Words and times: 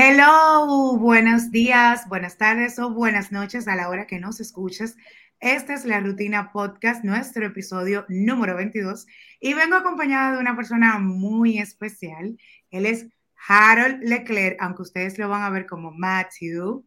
Hello, 0.00 0.96
buenos 0.96 1.50
días, 1.50 2.08
buenas 2.08 2.36
tardes 2.36 2.78
o 2.78 2.94
buenas 2.94 3.32
noches 3.32 3.66
a 3.66 3.74
la 3.74 3.88
hora 3.88 4.06
que 4.06 4.20
nos 4.20 4.38
escuches. 4.38 4.96
Esta 5.40 5.74
es 5.74 5.84
la 5.84 5.98
Rutina 5.98 6.52
Podcast, 6.52 7.02
nuestro 7.02 7.44
episodio 7.44 8.06
número 8.08 8.54
22, 8.54 9.08
y 9.40 9.54
vengo 9.54 9.74
acompañada 9.74 10.34
de 10.34 10.38
una 10.38 10.54
persona 10.54 11.00
muy 11.00 11.58
especial. 11.58 12.38
Él 12.70 12.86
es 12.86 13.08
Harold 13.48 14.04
Leclerc, 14.04 14.62
aunque 14.62 14.82
ustedes 14.82 15.18
lo 15.18 15.28
van 15.28 15.42
a 15.42 15.50
ver 15.50 15.66
como 15.66 15.90
Matthew, 15.90 16.86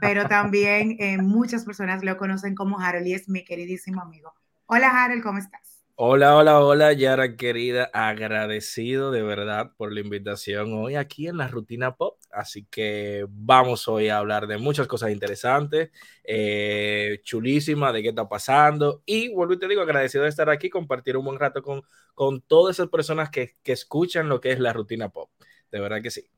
pero 0.00 0.28
también 0.28 0.94
eh, 1.00 1.18
muchas 1.18 1.64
personas 1.64 2.04
lo 2.04 2.16
conocen 2.16 2.54
como 2.54 2.78
Harold 2.78 3.08
y 3.08 3.14
es 3.14 3.28
mi 3.28 3.44
queridísimo 3.44 4.00
amigo. 4.00 4.32
Hola 4.66 4.90
Harold, 4.90 5.24
¿cómo 5.24 5.38
estás? 5.38 5.73
Hola, 5.96 6.36
hola, 6.36 6.60
hola, 6.60 6.92
Yara 6.92 7.36
querida, 7.36 7.88
agradecido 7.92 9.12
de 9.12 9.22
verdad 9.22 9.70
por 9.76 9.92
la 9.92 10.00
invitación 10.00 10.72
hoy 10.74 10.96
aquí 10.96 11.28
en 11.28 11.36
la 11.36 11.46
rutina 11.46 11.94
pop. 11.94 12.18
Así 12.32 12.66
que 12.68 13.24
vamos 13.28 13.86
hoy 13.86 14.08
a 14.08 14.18
hablar 14.18 14.48
de 14.48 14.58
muchas 14.58 14.88
cosas 14.88 15.12
interesantes, 15.12 15.90
eh, 16.24 17.20
chulísimas, 17.22 17.92
de 17.92 18.02
qué 18.02 18.08
está 18.08 18.28
pasando. 18.28 19.02
Y 19.06 19.32
vuelvo 19.32 19.54
y 19.54 19.58
te 19.60 19.68
digo, 19.68 19.82
agradecido 19.82 20.24
de 20.24 20.30
estar 20.30 20.50
aquí, 20.50 20.68
compartir 20.68 21.16
un 21.16 21.26
buen 21.26 21.38
rato 21.38 21.62
con, 21.62 21.82
con 22.14 22.40
todas 22.42 22.74
esas 22.76 22.88
personas 22.88 23.30
que, 23.30 23.56
que 23.62 23.72
escuchan 23.72 24.28
lo 24.28 24.40
que 24.40 24.50
es 24.50 24.58
la 24.58 24.72
rutina 24.72 25.10
pop. 25.10 25.30
De 25.70 25.78
verdad 25.80 26.02
que 26.02 26.10
sí. 26.10 26.28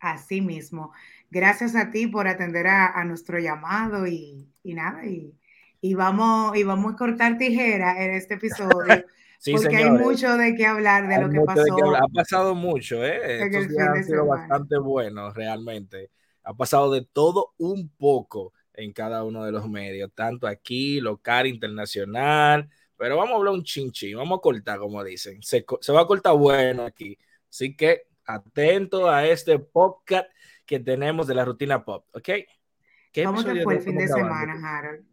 Así 0.00 0.40
mismo. 0.40 0.92
Gracias 1.30 1.74
a 1.76 1.90
ti 1.90 2.06
por 2.06 2.28
atender 2.28 2.66
a, 2.68 2.98
a 3.00 3.04
nuestro 3.04 3.38
llamado 3.38 4.06
y, 4.06 4.48
y 4.62 4.74
nada, 4.74 5.04
y 5.06 5.34
y 5.80 5.94
vamos, 5.94 6.56
y 6.56 6.64
vamos 6.64 6.94
a 6.94 6.96
cortar 6.96 7.38
tijera 7.38 8.04
en 8.04 8.14
este 8.14 8.34
episodio. 8.34 9.04
porque 9.52 9.76
hay 9.76 9.90
mucho 9.90 10.36
de 10.36 10.54
qué 10.54 10.66
hablar 10.66 11.08
de 11.08 11.20
lo 11.20 11.30
que 11.30 11.40
pasó. 11.40 11.96
ha 11.96 12.08
pasado 12.12 12.54
mucho, 12.54 13.04
¿eh? 13.04 13.44
Estos 13.44 13.68
días 13.68 13.88
han 13.88 14.04
sido 14.04 14.26
bastante 14.26 14.78
buenos, 14.78 15.34
realmente. 15.34 16.10
Ha 16.42 16.54
pasado 16.54 16.92
de 16.92 17.06
todo 17.12 17.54
un 17.58 17.88
poco 17.90 18.52
en 18.74 18.92
cada 18.92 19.24
uno 19.24 19.44
de 19.44 19.52
los 19.52 19.68
medios, 19.68 20.10
tanto 20.14 20.46
aquí, 20.46 21.00
local, 21.00 21.46
internacional. 21.46 22.68
Pero 22.96 23.16
vamos 23.16 23.34
a 23.34 23.36
hablar 23.36 23.54
un 23.54 23.62
chinchín, 23.62 24.16
vamos 24.16 24.38
a 24.38 24.42
cortar, 24.42 24.78
como 24.78 25.04
dicen. 25.04 25.40
Se, 25.42 25.64
se 25.80 25.92
va 25.92 26.00
a 26.00 26.06
cortar 26.06 26.36
bueno 26.36 26.84
aquí. 26.84 27.16
Así 27.48 27.76
que 27.76 28.08
atento 28.24 29.08
a 29.08 29.26
este 29.26 29.58
podcast 29.58 30.28
que 30.66 30.80
tenemos 30.80 31.26
de 31.26 31.34
la 31.34 31.44
rutina 31.44 31.84
pop, 31.84 32.06
¿ok? 32.12 32.28
¿Cómo 33.24 33.42
te 33.42 33.62
fue 33.62 33.76
el 33.76 33.80
fin 33.80 33.96
de 33.96 34.08
semana, 34.08 34.78
Harold? 34.78 35.04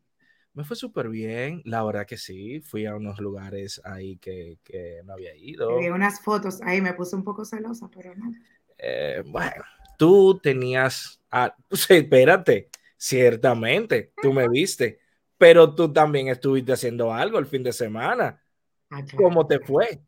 Me 0.56 0.64
fue 0.64 0.78
súper 0.78 1.10
bien, 1.10 1.62
la 1.66 1.84
verdad 1.84 2.08
que 2.08 2.16
sí. 2.16 2.62
Fui 2.62 2.86
a 2.86 2.96
unos 2.96 3.20
lugares 3.20 3.82
ahí 3.84 4.16
que, 4.18 4.58
no 5.04 5.14
había 5.14 5.36
ido. 5.36 5.78
Vi 5.78 5.90
unas 5.90 6.22
fotos 6.22 6.62
ahí, 6.62 6.80
me 6.80 6.94
puse 6.94 7.18
un 7.18 7.26
poco 7.26 7.44
celosa, 7.44 7.90
pero 7.94 8.16
no. 8.16 8.32
Eh, 8.78 9.22
bueno, 9.28 9.66
tú 9.98 10.40
tenías. 10.42 11.20
Ah, 11.30 11.54
espérate, 11.90 12.70
ciertamente, 12.96 14.14
tú 14.22 14.32
me 14.32 14.48
viste, 14.48 15.00
pero 15.38 15.76
tú 15.76 15.92
también 15.92 16.30
estuviste 16.30 16.72
haciendo 16.72 17.14
algo 17.14 17.38
el 17.38 17.48
fin 17.48 17.62
de 17.62 17.74
semana. 17.74 18.42
Ah, 18.90 19.04
¿Cómo 19.18 19.46
te 19.46 19.60
fue? 19.60 20.02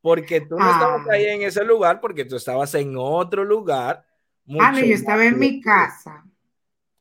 Porque 0.00 0.40
tú 0.40 0.58
no 0.58 0.70
estabas 0.72 1.08
ahí 1.08 1.26
ah. 1.26 1.34
en 1.34 1.42
ese 1.42 1.64
lugar, 1.64 2.00
porque 2.00 2.24
tú 2.24 2.34
estabas 2.34 2.74
en 2.74 2.96
otro 2.98 3.44
lugar. 3.44 4.04
Ah, 4.58 4.72
no, 4.72 4.80
yo 4.80 4.94
estaba 4.94 5.24
en 5.24 5.38
mi 5.38 5.60
casa 5.60 6.24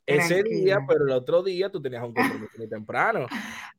ese 0.06 0.44
día, 0.44 0.80
pero 0.88 1.06
el 1.06 1.12
otro 1.12 1.44
día 1.44 1.70
tú 1.70 1.82
tenías 1.82 2.04
un 2.04 2.14
compromiso 2.14 2.52
muy 2.58 2.68
temprano. 2.68 3.28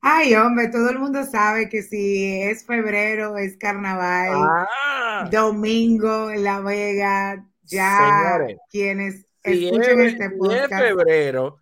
Ay, 0.00 0.34
hombre, 0.34 0.68
todo 0.68 0.90
el 0.90 0.98
mundo 0.98 1.24
sabe 1.24 1.68
que 1.68 1.82
si 1.82 2.42
es 2.42 2.64
febrero, 2.64 3.36
es 3.36 3.56
carnaval, 3.56 4.32
ah. 4.34 5.28
domingo 5.30 6.30
en 6.30 6.44
La 6.44 6.60
Vega, 6.60 7.46
ya 7.62 8.46
quienes 8.70 9.26
escuchen 9.42 10.00
este 10.00 10.30
podcast. 10.30 10.68
Si 10.68 10.74
es 10.74 10.80
febrero, 10.80 11.58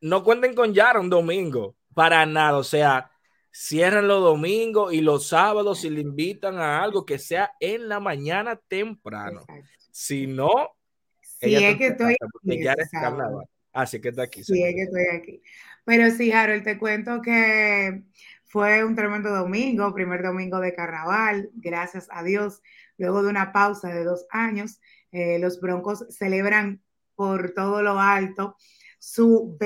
no 0.00 0.22
cuenten 0.22 0.54
con 0.54 0.72
Yara 0.72 1.00
un 1.00 1.10
domingo, 1.10 1.76
para 1.94 2.24
nada, 2.26 2.58
o 2.58 2.64
sea, 2.64 3.10
cierran 3.50 4.06
los 4.06 4.22
domingos 4.22 4.92
y 4.92 5.00
los 5.00 5.28
sábados 5.28 5.80
si 5.80 5.90
le 5.90 6.00
invitan 6.00 6.58
a 6.58 6.82
algo 6.82 7.04
que 7.04 7.18
sea 7.18 7.52
en 7.58 7.88
la 7.88 7.98
mañana 7.98 8.60
temprano. 8.68 9.44
Si 9.90 10.26
no, 10.26 10.76
si 11.20 11.56
es 11.56 11.76
que 11.76 11.88
estoy 11.88 12.16
es 12.44 12.90
carnaval. 12.90 13.48
Así 13.78 14.00
que 14.00 14.08
está 14.08 14.24
aquí. 14.24 14.42
Sí, 14.42 14.60
es 14.60 14.74
que 14.74 14.82
estoy 14.82 15.06
aquí. 15.16 15.42
Pero 15.84 16.10
sí, 16.10 16.32
Harold, 16.32 16.64
te 16.64 16.78
cuento 16.78 17.22
que 17.22 18.02
fue 18.44 18.84
un 18.84 18.96
tremendo 18.96 19.30
domingo, 19.30 19.94
primer 19.94 20.20
domingo 20.24 20.58
de 20.58 20.74
carnaval, 20.74 21.48
gracias 21.54 22.08
a 22.10 22.24
Dios. 22.24 22.60
Luego 22.96 23.22
de 23.22 23.30
una 23.30 23.52
pausa 23.52 23.88
de 23.90 24.02
dos 24.02 24.26
años, 24.30 24.80
eh, 25.12 25.38
los 25.38 25.60
Broncos 25.60 26.04
celebran 26.10 26.82
por 27.14 27.52
todo 27.52 27.80
lo 27.82 28.00
alto 28.00 28.56
su 28.98 29.56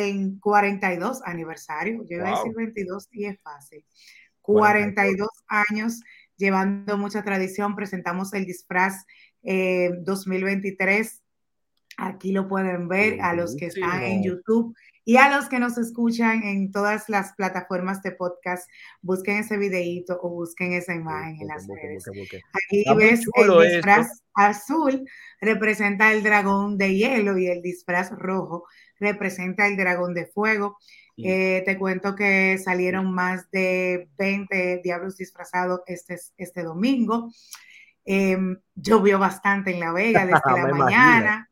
42 0.42 1.22
aniversario. 1.24 2.04
Yo 2.06 2.18
iba 2.18 2.28
a 2.28 2.36
decir 2.36 2.52
22 2.54 3.08
y 3.12 3.24
es 3.24 3.40
fácil. 3.40 3.82
42 4.42 5.28
años 5.46 6.02
llevando 6.36 6.98
mucha 6.98 7.22
tradición. 7.24 7.74
Presentamos 7.74 8.34
el 8.34 8.44
disfraz 8.44 9.06
2023 9.42 11.06
eh, 11.06 11.21
Aquí 11.96 12.32
lo 12.32 12.48
pueden 12.48 12.88
ver 12.88 13.20
a 13.20 13.34
los 13.34 13.56
que 13.56 13.66
están 13.66 14.02
en 14.02 14.22
YouTube 14.22 14.74
y 15.04 15.16
a 15.16 15.34
los 15.34 15.48
que 15.48 15.58
nos 15.58 15.78
escuchan 15.78 16.42
en 16.44 16.70
todas 16.70 17.08
las 17.08 17.34
plataformas 17.34 18.02
de 18.02 18.12
podcast. 18.12 18.68
Busquen 19.00 19.38
ese 19.38 19.56
videíto 19.58 20.18
o 20.22 20.30
busquen 20.30 20.72
esa 20.72 20.94
imagen 20.94 21.40
en 21.40 21.48
las 21.48 21.66
redes. 21.66 22.04
Aquí 22.52 22.84
ves 22.96 23.26
el 23.34 23.74
disfraz 23.74 24.22
azul 24.34 25.04
representa 25.40 26.12
el 26.12 26.22
dragón 26.22 26.78
de 26.78 26.94
hielo 26.94 27.36
y 27.36 27.48
el 27.48 27.60
disfraz 27.60 28.10
rojo 28.12 28.64
representa 28.98 29.66
el 29.66 29.76
dragón 29.76 30.14
de 30.14 30.26
fuego. 30.26 30.78
Eh, 31.18 31.62
te 31.66 31.78
cuento 31.78 32.14
que 32.14 32.58
salieron 32.58 33.12
más 33.12 33.50
de 33.50 34.08
20 34.16 34.80
diablos 34.82 35.16
disfrazados 35.16 35.80
este, 35.86 36.16
este 36.36 36.62
domingo. 36.62 37.30
Em, 38.04 38.58
llovió 38.74 39.18
bastante 39.18 39.72
en 39.72 39.80
La 39.80 39.92
Vega 39.92 40.26
desde 40.26 40.40
la 40.56 40.74
mañana. 40.74 41.48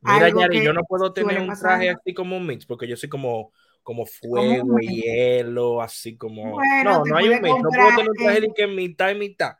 Mira, 0.00 0.28
Yari, 0.28 0.62
yo 0.62 0.72
no 0.72 0.84
puedo 0.84 1.12
tener 1.12 1.40
un 1.40 1.54
traje 1.58 1.90
así 1.90 2.14
como 2.14 2.36
un 2.36 2.46
mix, 2.46 2.64
porque 2.66 2.86
yo 2.86 2.96
soy 2.96 3.08
como, 3.08 3.52
como 3.82 4.06
fuego 4.06 4.78
y 4.80 5.02
hielo, 5.02 5.82
así 5.82 6.16
como. 6.16 6.60
no, 6.84 7.04
no 7.04 7.16
hay 7.16 7.28
un 7.28 7.42
mix. 7.42 7.56
No 7.62 7.68
puedo 7.68 7.88
tener 7.90 8.10
un 8.10 8.16
traje 8.16 8.40
de 8.42 8.52
que 8.54 8.66
mitad 8.66 9.10
y 9.10 9.14
mitad. 9.16 9.56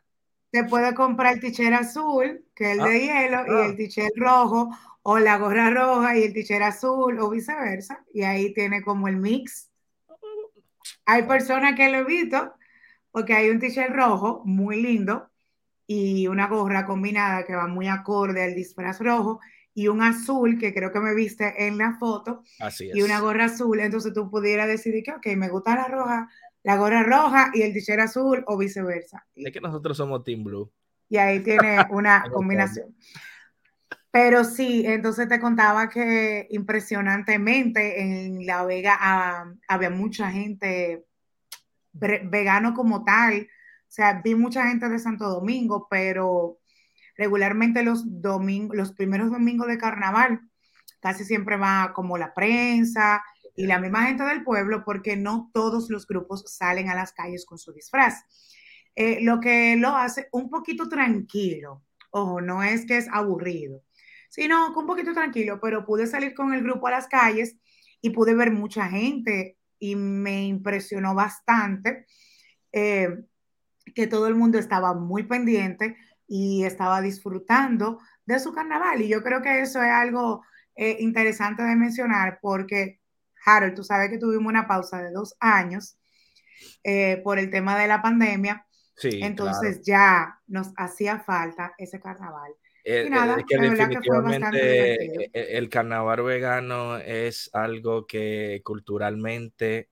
Te 0.51 0.63
puede 0.63 0.95
comprar 0.95 1.35
el 1.35 1.41
t 1.41 1.67
azul, 1.73 2.45
que 2.55 2.71
es 2.71 2.79
el 2.79 2.83
de 2.83 3.11
ah, 3.11 3.21
hielo, 3.21 3.45
y 3.45 3.65
el 3.65 3.71
ah. 3.71 3.75
t 3.75 4.09
rojo, 4.15 4.69
o 5.03 5.19
la 5.19 5.37
gorra 5.37 5.69
roja 5.69 6.17
y 6.17 6.23
el 6.23 6.33
t 6.33 6.63
azul, 6.63 7.19
o 7.19 7.29
viceversa. 7.29 8.03
Y 8.13 8.23
ahí 8.23 8.53
tiene 8.53 8.81
como 8.81 9.07
el 9.07 9.17
mix. 9.17 9.69
Hay 11.05 11.23
personas 11.23 11.75
que 11.75 11.89
lo 11.89 11.97
he 11.97 12.03
visto, 12.05 12.53
porque 13.11 13.33
hay 13.33 13.49
un 13.49 13.59
t 13.59 13.69
rojo 13.87 14.41
muy 14.45 14.81
lindo 14.81 15.29
y 15.85 16.27
una 16.27 16.47
gorra 16.47 16.85
combinada 16.85 17.45
que 17.45 17.55
va 17.55 17.67
muy 17.67 17.87
acorde 17.87 18.43
al 18.43 18.53
disfraz 18.53 18.99
rojo 18.99 19.39
y 19.79 19.87
un 19.87 20.01
azul, 20.01 20.59
que 20.59 20.73
creo 20.73 20.91
que 20.91 20.99
me 20.99 21.15
viste 21.15 21.65
en 21.65 21.77
la 21.77 21.93
foto, 21.97 22.43
Así 22.59 22.91
y 22.93 23.01
una 23.01 23.21
gorra 23.21 23.45
azul, 23.45 23.79
entonces 23.79 24.13
tú 24.13 24.29
pudieras 24.29 24.67
decidir 24.67 25.03
que, 25.03 25.13
ok, 25.13 25.37
me 25.37 25.47
gusta 25.47 25.73
la 25.73 25.85
roja, 25.85 26.29
la 26.63 26.75
gorra 26.75 27.03
roja 27.03 27.49
y 27.53 27.61
el 27.61 27.71
t 27.73 27.93
azul 27.93 28.43
o 28.45 28.57
viceversa. 28.57 29.25
Es 29.35 29.53
que 29.53 29.61
nosotros 29.61 29.95
somos 29.95 30.25
Team 30.25 30.43
Blue. 30.43 30.69
Y 31.07 31.15
ahí 31.15 31.39
tiene 31.39 31.77
una 31.91 32.25
combinación. 32.29 32.93
Pero 34.11 34.43
sí, 34.43 34.83
entonces 34.85 35.29
te 35.29 35.39
contaba 35.39 35.87
que 35.87 36.47
impresionantemente 36.49 38.01
en 38.01 38.45
La 38.45 38.65
Vega 38.65 38.97
ah, 38.99 39.53
había 39.69 39.91
mucha 39.91 40.29
gente 40.29 41.05
vegano 41.93 42.73
como 42.73 43.05
tal. 43.05 43.43
O 43.43 43.91
sea, 43.91 44.21
vi 44.21 44.35
mucha 44.35 44.67
gente 44.67 44.89
de 44.89 44.99
Santo 44.99 45.29
Domingo, 45.29 45.87
pero 45.89 46.58
regularmente 47.19 47.83
los 47.83 48.21
domingos, 48.21 48.77
los 48.77 48.93
primeros 48.93 49.29
domingos 49.29 49.67
de 49.67 49.77
carnaval, 49.77 50.39
casi 51.01 51.25
siempre 51.25 51.57
va 51.57 51.91
como 51.93 52.17
la 52.17 52.33
prensa 52.33 53.21
y 53.57 53.67
la 53.67 53.77
misma 53.77 54.05
gente 54.05 54.23
del 54.23 54.41
pueblo, 54.41 54.83
porque 54.85 55.17
no 55.17 55.51
todos 55.53 55.89
los 55.89 56.07
grupos 56.07 56.45
salen 56.47 56.87
a 56.87 56.95
las 56.95 57.11
calles 57.11 57.45
con 57.45 57.57
su 57.57 57.73
disfraz. 57.73 58.23
Eh, 58.95 59.19
lo 59.21 59.41
que 59.41 59.75
lo 59.75 59.89
hace 59.89 60.29
un 60.31 60.49
poquito 60.49 60.87
tranquilo, 60.87 61.83
ojo, 62.11 62.39
no 62.39 62.63
es 62.63 62.85
que 62.85 62.95
es 62.95 63.09
aburrido, 63.11 63.83
sino 64.29 64.73
un 64.73 64.87
poquito 64.87 65.13
tranquilo, 65.13 65.59
pero 65.61 65.85
pude 65.85 66.07
salir 66.07 66.33
con 66.33 66.53
el 66.53 66.63
grupo 66.63 66.87
a 66.87 66.91
las 66.91 67.07
calles 67.07 67.57
y 67.99 68.11
pude 68.11 68.33
ver 68.33 68.51
mucha 68.51 68.87
gente 68.87 69.57
y 69.77 69.97
me 69.97 70.45
impresionó 70.45 71.13
bastante 71.15 72.05
eh, 72.71 73.09
que 73.93 74.07
todo 74.07 74.27
el 74.27 74.35
mundo 74.35 74.57
estaba 74.57 74.93
muy 74.93 75.23
pendiente 75.23 75.97
y 76.29 76.63
estaba 76.63 77.01
disfrutando 77.01 77.99
de 78.25 78.39
su 78.39 78.53
carnaval. 78.53 79.01
Y 79.01 79.09
yo 79.09 79.21
creo 79.21 79.41
que 79.41 79.59
eso 79.61 79.81
es 79.83 79.89
algo 79.89 80.45
eh, 80.75 80.97
interesante 80.99 81.63
de 81.63 81.75
mencionar 81.75 82.39
porque, 82.41 83.01
Harold, 83.45 83.75
tú 83.75 83.83
sabes 83.83 84.09
que 84.09 84.17
tuvimos 84.17 84.47
una 84.47 84.67
pausa 84.67 85.01
de 85.01 85.11
dos 85.11 85.35
años 85.41 85.97
eh, 86.83 87.19
por 87.23 87.39
el 87.39 87.49
tema 87.49 87.77
de 87.77 87.87
la 87.87 88.01
pandemia 88.01 88.65
Sí, 88.99 89.21
Entonces 89.21 89.81
ya 89.81 90.41
nos 90.47 90.73
hacía 90.75 91.19
falta 91.19 91.73
ese 91.77 92.01
carnaval. 92.01 92.51
Eh, 92.83 93.05
y 93.07 93.09
nada, 93.09 93.37
que 93.47 93.57
definitivamente 93.57 95.23
e, 95.23 95.31
e, 95.31 95.57
el 95.57 95.69
carnaval 95.69 96.21
vegano 96.23 96.97
es 96.97 97.49
algo 97.53 98.05
que 98.05 98.61
culturalmente 98.61 99.89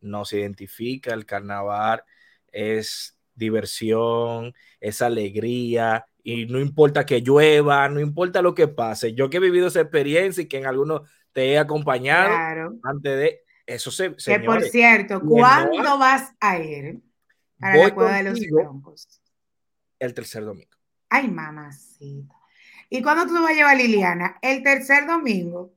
nos 0.00 0.32
identifica. 0.32 1.12
El 1.14 1.26
carnaval 1.26 2.04
es 2.52 3.18
diversión, 3.34 4.54
es 4.80 5.02
alegría, 5.02 6.06
y 6.22 6.46
no 6.46 6.58
importa 6.58 7.04
que 7.04 7.20
llueva, 7.20 7.88
no 7.88 8.00
importa 8.00 8.40
lo 8.40 8.54
que 8.54 8.66
pase. 8.66 9.14
Yo 9.14 9.28
que 9.28 9.36
he 9.36 9.40
vivido 9.40 9.68
esa 9.68 9.82
experiencia 9.82 10.42
y 10.42 10.46
que 10.46 10.58
en 10.58 10.66
algunos 10.66 11.02
te 11.32 11.52
he 11.52 11.58
acompañado 11.58 12.34
antes 12.82 13.18
de 13.18 13.40
eso 13.66 13.90
se. 13.90 14.14
Que 14.16 14.40
por 14.40 14.62
cierto, 14.62 15.20
¿cuándo 15.20 15.98
vas 15.98 16.32
a 16.40 16.58
ir 16.58 17.02
a 17.60 17.76
la 17.76 17.94
cueva 17.94 18.16
de 18.16 18.22
los 18.22 18.40
broncos? 18.50 19.20
El 19.98 20.14
tercer 20.14 20.44
domingo. 20.44 20.70
Ay, 21.10 21.28
mamacita. 21.28 22.34
¿Y 22.88 23.02
cuándo 23.02 23.26
tú 23.26 23.34
vas 23.34 23.50
a 23.50 23.54
llevar 23.54 23.74
a 23.74 23.78
Liliana? 23.78 24.38
El 24.40 24.62
tercer 24.62 25.06
domingo. 25.06 25.73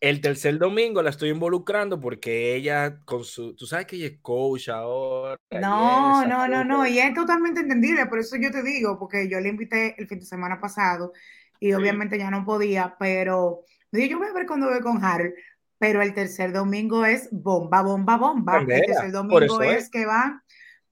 El 0.00 0.20
tercer 0.20 0.58
domingo 0.58 1.02
la 1.02 1.10
estoy 1.10 1.30
involucrando 1.30 1.98
porque 1.98 2.54
ella 2.54 3.00
con 3.04 3.24
su, 3.24 3.54
tú 3.56 3.66
sabes 3.66 3.86
que 3.86 3.96
ella 3.96 4.06
es 4.08 4.18
coach 4.20 4.68
ahora. 4.68 5.38
No, 5.50 6.26
no, 6.26 6.46
no, 6.46 6.64
no, 6.64 6.86
y 6.86 6.98
es 6.98 7.14
totalmente 7.14 7.60
entendible, 7.60 8.04
por 8.06 8.18
eso 8.18 8.36
yo 8.36 8.50
te 8.50 8.62
digo, 8.62 8.98
porque 8.98 9.28
yo 9.28 9.40
le 9.40 9.48
invité 9.48 9.94
el 9.98 10.06
fin 10.06 10.20
de 10.20 10.26
semana 10.26 10.60
pasado 10.60 11.12
y 11.60 11.72
obviamente 11.72 12.18
ya 12.18 12.30
no 12.30 12.44
podía, 12.44 12.94
pero 12.98 13.64
yo 13.90 14.18
voy 14.18 14.28
a 14.28 14.32
ver 14.34 14.46
cuando 14.46 14.68
voy 14.68 14.80
con 14.80 15.02
Harold, 15.02 15.32
pero 15.78 16.02
el 16.02 16.14
tercer 16.14 16.52
domingo 16.52 17.04
es 17.04 17.28
bomba, 17.30 17.82
bomba, 17.82 18.16
bomba. 18.16 18.58
el 18.58 18.66
tercer 18.66 19.12
domingo 19.12 19.62
es, 19.62 19.90
que 19.90 20.04
van 20.04 20.42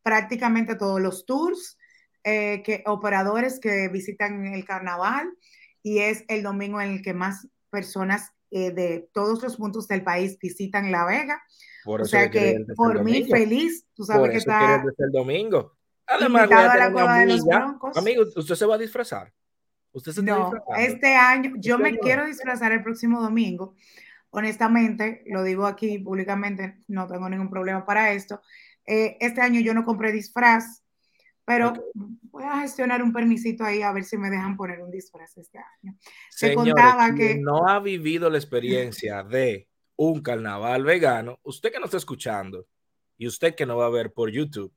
prácticamente 0.03 0.77
todos 0.77 1.01
los 1.01 1.27
tours, 1.27 1.79
eh, 2.23 2.63
que, 2.65 2.83
operadores 2.87 3.61
que 3.61 3.89
visitan 3.89 4.47
el 4.47 4.65
carnaval 4.65 5.31
y 5.83 5.99
es 5.99 6.25
el 6.29 6.43
domingo 6.43 6.81
en 6.81 6.93
el 6.93 7.03
que 7.03 7.13
más 7.13 7.49
personas 7.71 8.34
eh, 8.57 8.71
de 8.71 9.11
todos 9.13 9.43
los 9.43 9.57
puntos 9.57 9.89
del 9.89 10.05
país 10.05 10.39
visitan 10.39 10.93
La 10.93 11.05
Vega. 11.05 11.43
o 11.85 12.05
sea 12.05 12.31
que 12.31 12.65
por 12.77 13.03
mí 13.03 13.25
feliz, 13.25 13.85
tú 13.95 14.05
sabes 14.05 14.31
que 14.31 14.37
está 14.37 14.81
el 14.97 15.11
domingo. 15.11 15.77
Además, 16.07 16.47
voy 16.47 16.57
a 16.57 16.77
la 16.77 17.25
de 17.27 17.41
Amigo, 17.97 18.23
¿usted 18.37 18.55
se 18.55 18.65
va 18.65 18.77
a 18.77 18.79
disfrazar? 18.79 19.33
¿Usted 19.91 20.13
se 20.13 20.23
no, 20.23 20.53
este 20.79 21.17
año 21.17 21.55
yo 21.59 21.81
me 21.81 21.99
quiero 21.99 22.27
disfrazar 22.27 22.71
el 22.71 22.85
próximo 22.85 23.21
domingo. 23.21 23.75
Honestamente, 24.31 25.25
lo 25.27 25.43
digo 25.43 25.67
aquí 25.67 25.99
públicamente, 25.99 26.81
no 26.87 27.09
tengo 27.09 27.29
ningún 27.29 27.51
problema 27.51 27.85
para 27.85 28.13
esto. 28.13 28.41
Eh, 28.87 29.17
este 29.19 29.41
año 29.41 29.61
yo 29.61 29.75
no 29.75 29.85
compré 29.85 30.13
disfraz, 30.13 30.84
pero 31.45 31.73
voy 32.31 32.45
a 32.45 32.61
gestionar 32.61 33.03
un 33.03 33.13
permisito 33.13 33.65
ahí 33.65 33.83
a 33.83 33.93
ver 33.93 34.05
si 34.05 34.17
me 34.17 34.31
dejan 34.31 34.57
poner 34.57 34.81
un 34.81 34.91
disfraz 34.91 35.37
este 35.37 35.59
año. 35.59 35.97
Se 36.31 36.55
contaba 36.55 37.15
que 37.15 37.37
no 37.37 37.69
ha 37.69 37.81
vivido 37.81 38.31
la 38.31 38.39
experiencia 38.39 39.23
de 39.23 39.69
un 39.97 40.23
carnaval 40.23 40.85
vegano, 40.85 41.39
usted 41.43 41.73
que 41.73 41.79
no 41.79 41.85
está 41.85 41.99
escuchando 41.99 42.67
y 43.17 43.27
usted 43.27 43.55
que 43.55 43.67
no 43.67 43.77
va 43.77 43.87
a 43.87 43.91
ver 43.91 44.13
por 44.13 44.31
YouTube, 44.31 44.73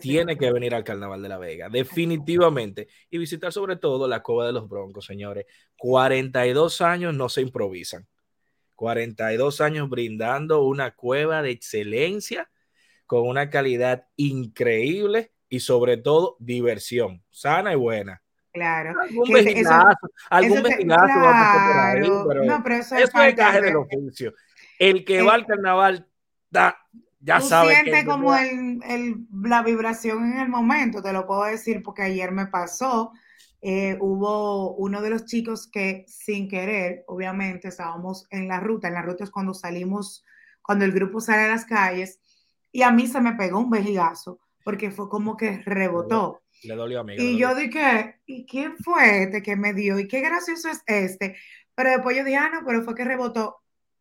tiene 0.00 0.36
que 0.36 0.50
venir 0.52 0.74
al 0.74 0.84
Carnaval 0.84 1.22
de 1.22 1.28
la 1.28 1.38
Vega, 1.38 1.68
definitivamente, 1.68 2.88
y 3.10 3.18
visitar 3.18 3.52
sobre 3.52 3.76
todo 3.76 4.08
la 4.08 4.22
Cova 4.22 4.46
de 4.46 4.52
los 4.52 4.68
Broncos, 4.68 5.06
señores. 5.06 5.46
42 5.76 6.80
años 6.80 7.14
no 7.14 7.28
se 7.28 7.42
improvisan. 7.42 8.06
42 8.74 9.60
años 9.60 9.88
brindando 9.88 10.62
una 10.62 10.94
cueva 10.94 11.42
de 11.42 11.50
excelencia 11.50 12.50
con 13.06 13.28
una 13.28 13.50
calidad 13.50 14.06
increíble 14.16 15.33
y 15.54 15.60
sobre 15.60 15.98
todo 15.98 16.36
diversión, 16.40 17.22
sana 17.30 17.72
y 17.72 17.76
buena. 17.76 18.20
Claro. 18.52 19.00
Algún 19.00 19.32
vejigazo, 19.32 20.10
algún 20.28 20.62
vejigazo 20.64 21.20
va 21.20 21.30
a 21.30 21.44
pasar 21.44 21.68
por 21.68 21.80
ahí, 21.80 22.24
pero, 22.28 22.44
no, 22.44 22.62
pero 22.64 22.74
eso, 22.74 22.96
es 22.96 23.10
caje 23.10 23.60
del 23.60 23.76
oficio. 23.76 24.34
El 24.80 25.04
que 25.04 25.22
va 25.22 25.34
al 25.34 25.46
carnaval 25.46 26.08
da, 26.50 26.76
ya 27.20 27.38
tú 27.38 27.46
sabe. 27.46 27.72
Siente 27.72 28.04
como 28.04 28.34
el, 28.34 28.80
el, 28.84 29.26
la 29.44 29.62
vibración 29.62 30.32
en 30.32 30.40
el 30.40 30.48
momento, 30.48 31.00
te 31.00 31.12
lo 31.12 31.24
puedo 31.24 31.44
decir 31.44 31.84
porque 31.84 32.02
ayer 32.02 32.32
me 32.32 32.46
pasó. 32.46 33.12
Eh, 33.62 33.96
hubo 34.00 34.74
uno 34.74 35.02
de 35.02 35.10
los 35.10 35.24
chicos 35.24 35.68
que 35.70 36.04
sin 36.08 36.48
querer, 36.48 37.04
obviamente, 37.06 37.68
estábamos 37.68 38.26
en 38.30 38.48
la 38.48 38.58
ruta. 38.58 38.88
En 38.88 38.94
la 38.94 39.02
ruta 39.02 39.22
es 39.22 39.30
cuando 39.30 39.54
salimos, 39.54 40.24
cuando 40.62 40.84
el 40.84 40.90
grupo 40.90 41.20
sale 41.20 41.44
a 41.44 41.48
las 41.48 41.64
calles, 41.64 42.18
y 42.72 42.82
a 42.82 42.90
mí 42.90 43.06
se 43.06 43.20
me 43.20 43.34
pegó 43.34 43.60
un 43.60 43.70
vejigazo 43.70 44.40
porque 44.64 44.90
fue 44.90 45.08
como 45.08 45.36
que 45.36 45.58
rebotó. 45.64 46.42
Le 46.62 46.74
dolió 46.74 47.00
a 47.00 47.04
mí. 47.04 47.14
Y 47.16 47.38
yo 47.38 47.54
dije, 47.54 48.20
¿y 48.26 48.46
quién 48.46 48.76
fue 48.78 49.24
este 49.24 49.42
que 49.42 49.54
me 49.54 49.74
dio? 49.74 49.98
¿Y 49.98 50.08
qué 50.08 50.20
gracioso 50.20 50.70
es 50.70 50.82
este? 50.86 51.36
Pero 51.74 51.90
después 51.90 52.16
yo 52.16 52.24
dije, 52.24 52.38
ah, 52.38 52.50
no, 52.52 52.66
pero 52.66 52.82
fue 52.82 52.94
que 52.94 53.04
rebotó. 53.04 53.58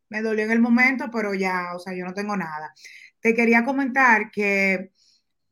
Me 0.10 0.22
dolió 0.22 0.46
en 0.46 0.52
el 0.52 0.62
momento, 0.62 1.10
pero 1.12 1.34
ya, 1.34 1.76
o 1.76 1.80
sea, 1.80 1.94
yo 1.94 2.06
no 2.06 2.14
tengo 2.14 2.38
nada. 2.38 2.74
Te 3.20 3.34
quería 3.34 3.66
comentar 3.66 4.32
que 4.32 4.92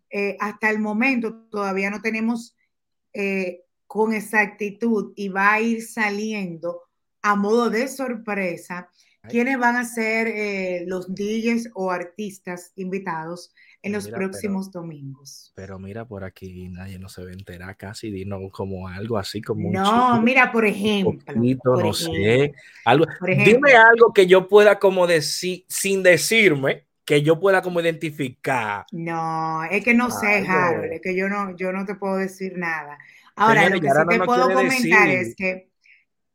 eh, 0.10 0.38
hasta 0.40 0.70
el 0.70 0.80
momento 0.80 1.48
todavía 1.50 1.90
no 1.90 2.02
tenemos 2.02 2.56
eh, 3.14 3.64
con 3.88 4.14
exactitud 4.14 5.14
y 5.18 5.30
va 5.30 5.54
a 5.54 5.62
ir 5.62 5.82
saliendo 5.84 6.84
a 7.22 7.36
modo 7.36 7.70
de 7.70 7.88
sorpresa 7.88 8.90
quiénes 9.30 9.60
van 9.60 9.76
a 9.76 9.86
ser 9.86 10.28
eh, 10.28 10.84
los 10.88 11.14
DJs 11.14 11.72
o 11.76 11.92
artistas 11.92 12.72
invitados 12.76 13.54
en 13.84 13.94
los 13.94 14.08
próximos 14.08 14.72
domingos. 14.72 15.52
Pero 15.56 15.80
mira, 15.80 16.06
por 16.06 16.24
aquí 16.24 16.70
nadie 16.70 17.00
no 17.00 17.10
se 17.10 17.24
va 17.24 17.30
a 17.30 17.34
enterar 17.34 17.76
casi, 17.78 18.12
dinos 18.12 18.42
como 18.52 18.88
algo 18.88 19.18
así 19.18 19.42
como 19.42 19.72
No, 19.72 20.22
mira, 20.22 20.52
por 20.52 20.66
ejemplo. 20.66 21.34
no 21.82 21.94
sé. 21.94 22.54
Algo, 22.86 23.06
dime 23.26 23.74
algo 23.74 24.14
que 24.14 24.28
yo 24.28 24.48
pueda 24.48 24.80
como 24.80 25.08
decir, 25.08 25.66
sin 25.68 26.04
decirme, 26.04 26.86
que 27.06 27.24
yo 27.24 27.40
pueda 27.40 27.62
como 27.62 27.82
identificar. 27.82 28.86
No, 28.92 29.64
es 29.64 29.84
que 29.84 29.94
no 29.94 30.12
sé, 30.12 30.46
Harold, 30.48 30.94
es 30.94 31.02
que 31.02 31.16
yo 31.16 31.28
no, 31.28 31.56
yo 31.58 31.72
no 31.72 31.86
te 31.86 31.96
puedo 31.96 32.18
decir 32.18 32.54
nada. 32.58 32.98
Ahora, 33.36 33.70
lo 33.70 33.82
que 33.82 33.90
sí 33.90 33.96
te 34.10 34.20
puedo 34.20 34.54
comentar 34.54 35.10
es 35.10 35.36
que 35.36 35.70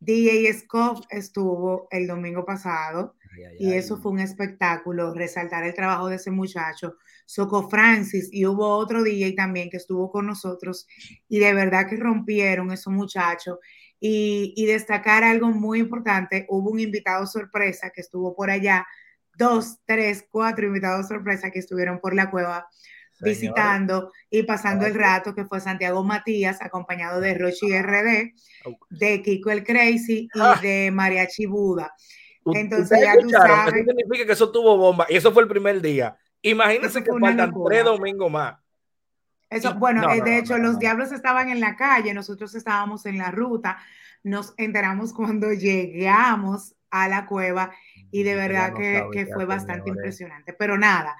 DJ 0.00 0.52
Scoff 0.52 1.00
estuvo 1.10 1.88
el 1.90 2.06
domingo 2.06 2.44
pasado 2.44 3.14
y 3.58 3.72
eso 3.72 3.98
fue 3.98 4.12
un 4.12 4.20
espectáculo, 4.20 5.14
resaltar 5.14 5.64
el 5.64 5.74
trabajo 5.74 6.08
de 6.08 6.16
ese 6.16 6.30
muchacho. 6.30 6.96
Soco 7.24 7.68
Francis 7.68 8.28
y 8.32 8.46
hubo 8.46 8.68
otro 8.68 9.02
DJ 9.02 9.32
también 9.32 9.68
que 9.68 9.78
estuvo 9.78 10.10
con 10.10 10.26
nosotros 10.26 10.86
y 11.28 11.38
de 11.40 11.52
verdad 11.54 11.88
que 11.88 11.96
rompieron 11.96 12.70
esos 12.70 12.92
muchachos. 12.92 13.58
Y, 13.98 14.52
y 14.56 14.66
destacar 14.66 15.24
algo 15.24 15.48
muy 15.48 15.80
importante, 15.80 16.44
hubo 16.50 16.70
un 16.70 16.80
invitado 16.80 17.26
sorpresa 17.26 17.90
que 17.90 18.02
estuvo 18.02 18.36
por 18.36 18.50
allá, 18.50 18.86
dos, 19.38 19.78
tres, 19.86 20.26
cuatro 20.30 20.66
invitados 20.66 21.08
sorpresa 21.08 21.50
que 21.50 21.60
estuvieron 21.60 21.98
por 21.98 22.14
la 22.14 22.30
cueva 22.30 22.66
visitando 23.20 24.12
y 24.30 24.42
pasando 24.42 24.86
el 24.86 24.94
rato, 24.94 25.34
que 25.34 25.44
fue 25.44 25.60
Santiago 25.60 26.04
Matías, 26.04 26.60
acompañado 26.60 27.20
de 27.20 27.34
Rochi 27.34 27.66
RD, 27.78 28.34
de 28.90 29.22
Kiko 29.22 29.50
el 29.50 29.64
Crazy 29.64 30.28
y 30.32 30.40
ah. 30.40 30.58
de 30.60 30.90
Mariachi 30.90 31.46
Buda. 31.46 31.94
Entonces 32.54 33.00
ya 33.00 33.18
tú 33.18 33.28
sabes. 33.30 33.74
Eso 33.74 33.92
significa 33.96 34.26
que 34.26 34.32
eso 34.32 34.50
tuvo 34.50 34.76
bomba 34.76 35.06
y 35.08 35.16
eso 35.16 35.32
fue 35.32 35.42
el 35.42 35.48
primer 35.48 35.80
día. 35.80 36.16
Imagínense 36.42 37.02
que 37.02 37.10
faltan 37.18 37.52
tres 37.66 37.84
domingos 37.84 38.30
más. 38.30 38.56
Eso, 39.48 39.74
bueno, 39.74 40.10
eh, 40.10 40.20
de 40.22 40.38
hecho, 40.38 40.58
los 40.58 40.78
diablos 40.78 41.12
estaban 41.12 41.48
en 41.48 41.60
la 41.60 41.76
calle, 41.76 42.12
nosotros 42.12 42.54
estábamos 42.54 43.06
en 43.06 43.18
la 43.18 43.30
ruta, 43.30 43.78
nos 44.24 44.54
enteramos 44.56 45.12
cuando 45.12 45.52
llegamos 45.52 46.74
a 46.90 47.08
la 47.08 47.26
cueva 47.26 47.72
y 48.10 48.22
de 48.24 48.34
verdad 48.34 48.74
que, 48.74 49.28
fue 49.32 49.44
bastante 49.44 49.90
impresionante. 49.90 50.52
Pero 50.52 50.78
nada, 50.78 51.16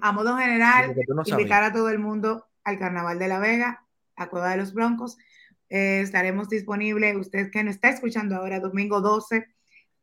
a 0.00 0.12
modo 0.12 0.36
general, 0.36 0.94
invitar 1.26 1.64
a 1.64 1.72
todo 1.72 1.90
el 1.90 1.98
mundo 1.98 2.46
al 2.62 2.78
Carnaval 2.78 3.18
de 3.18 3.28
la 3.28 3.38
Vega, 3.38 3.84
a 4.16 4.28
Cueva 4.28 4.50
de 4.50 4.58
los 4.58 4.72
Broncos. 4.72 5.18
Eh, 5.68 6.00
estaremos 6.00 6.48
disponibles, 6.48 7.16
usted 7.16 7.50
que 7.50 7.64
nos 7.64 7.76
está 7.76 7.88
escuchando 7.88 8.36
ahora, 8.36 8.60
domingo 8.60 9.00
12 9.00 9.53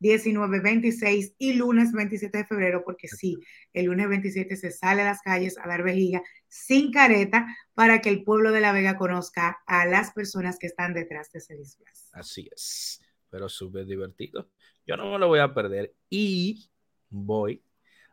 19, 0.02 0.62
26 0.62 1.36
y 1.38 1.54
lunes 1.54 1.92
27 1.92 2.40
de 2.40 2.46
febrero, 2.46 2.84
porque 2.84 3.08
sí, 3.08 3.38
el 3.72 3.86
lunes 3.86 4.10
27 4.10 4.56
se 4.56 4.72
sale 4.72 5.04
a 5.04 5.06
las 5.06 5.22
calles 5.22 5.58
a 5.60 5.68
dar 5.68 5.84
vejiga 5.84 6.24
sin 6.48 6.92
careta 6.92 7.46
para 7.76 8.02
que 8.02 8.10
el 8.10 8.24
pueblo 8.24 8.52
de 8.52 8.62
La 8.62 8.72
Vega 8.74 8.98
conozca 8.98 9.62
a 9.68 9.86
las 9.86 10.12
personas 10.12 10.58
que 10.58 10.66
están 10.66 10.96
detrás 10.96 11.32
de 11.32 11.40
ese 11.40 11.56
disfraz. 11.56 12.10
Así 12.14 12.50
es, 12.52 13.00
pero 13.30 13.48
súper 13.48 13.86
divertido. 13.86 14.50
Yo 14.88 14.98
no 14.98 15.12
me 15.12 15.20
lo 15.20 15.28
voy 15.28 15.40
a 15.40 15.54
perder 15.54 15.94
y 16.10 16.68
voy 17.10 17.64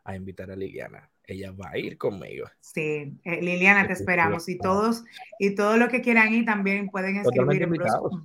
a 0.03 0.15
invitar 0.15 0.51
a 0.51 0.55
Liliana. 0.55 1.09
Ella 1.23 1.51
va 1.51 1.71
a 1.71 1.77
ir 1.79 1.97
conmigo. 1.97 2.47
Sí, 2.59 3.19
eh, 3.23 3.41
Liliana, 3.41 3.87
te 3.87 3.93
esperamos. 3.93 4.47
Y 4.47 4.59
todos, 4.59 5.03
y 5.39 5.55
todo 5.55 5.77
lo 5.77 5.89
que 5.89 6.01
quieran 6.01 6.33
ir 6.33 6.45
también 6.45 6.87
pueden 6.89 7.17
escribir 7.17 7.63
en 7.63 7.71
Broncos. 7.71 8.23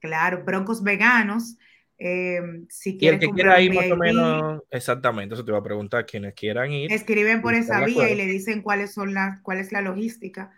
Claro, 0.00 0.44
Broncos 0.44 0.82
Veganos 0.82 1.56
eh, 1.98 2.40
si 2.68 2.98
y 3.00 3.06
el 3.06 3.18
que 3.18 3.30
quiera 3.30 3.60
ir 3.60 3.72
más 3.72 3.90
o 3.90 3.96
menos, 3.96 4.62
exactamente, 4.70 5.34
eso 5.34 5.44
te 5.44 5.50
iba 5.50 5.58
a 5.58 5.62
preguntar, 5.62 6.04
quienes 6.04 6.34
quieran 6.34 6.70
ir. 6.70 6.92
Escriben 6.92 7.40
por 7.40 7.54
esa 7.54 7.84
vía 7.84 8.10
y 8.10 8.14
le 8.14 8.26
dicen 8.26 8.60
cuáles 8.62 8.92
son 8.92 9.14
las, 9.14 9.40
cuál 9.40 9.58
es 9.58 9.72
la 9.72 9.80
logística 9.80 10.52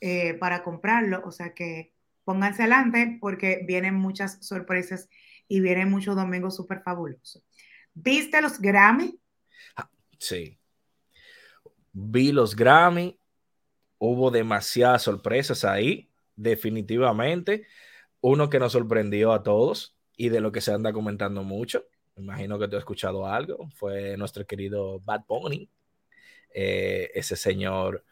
eh, 0.00 0.34
para 0.34 0.62
comprarlo, 0.62 1.22
o 1.24 1.30
sea 1.30 1.54
que 1.54 1.92
pónganse 2.24 2.62
adelante 2.62 3.18
porque 3.20 3.64
vienen 3.66 3.94
muchas 3.94 4.44
sorpresas 4.44 5.08
y 5.48 5.60
vienen 5.60 5.90
muchos 5.90 6.14
domingos 6.14 6.56
súper 6.56 6.82
fabulosos. 6.82 7.42
¿Viste 7.94 8.40
los 8.42 8.60
Grammy? 8.60 9.18
Ah, 9.76 9.90
sí. 10.18 10.58
Vi 11.92 12.32
los 12.32 12.54
Grammy. 12.54 13.18
Hubo 13.98 14.30
demasiadas 14.30 15.02
sorpresas 15.02 15.64
ahí, 15.64 16.10
definitivamente. 16.34 17.66
Uno 18.20 18.50
que 18.50 18.58
nos 18.58 18.72
sorprendió 18.72 19.32
a 19.32 19.42
todos 19.42 19.96
y 20.22 20.28
de 20.28 20.40
lo 20.40 20.52
que 20.52 20.60
se 20.60 20.72
anda 20.72 20.92
comentando 20.92 21.42
mucho. 21.42 21.84
Imagino 22.16 22.56
que 22.56 22.68
tú 22.68 22.76
has 22.76 22.82
escuchado 22.82 23.26
algo. 23.26 23.68
Fue 23.74 24.16
nuestro 24.16 24.46
querido 24.46 25.00
Bad 25.00 25.24
Bunny. 25.26 25.68
Eh, 26.54 27.10
ese 27.12 27.34
señor 27.34 28.04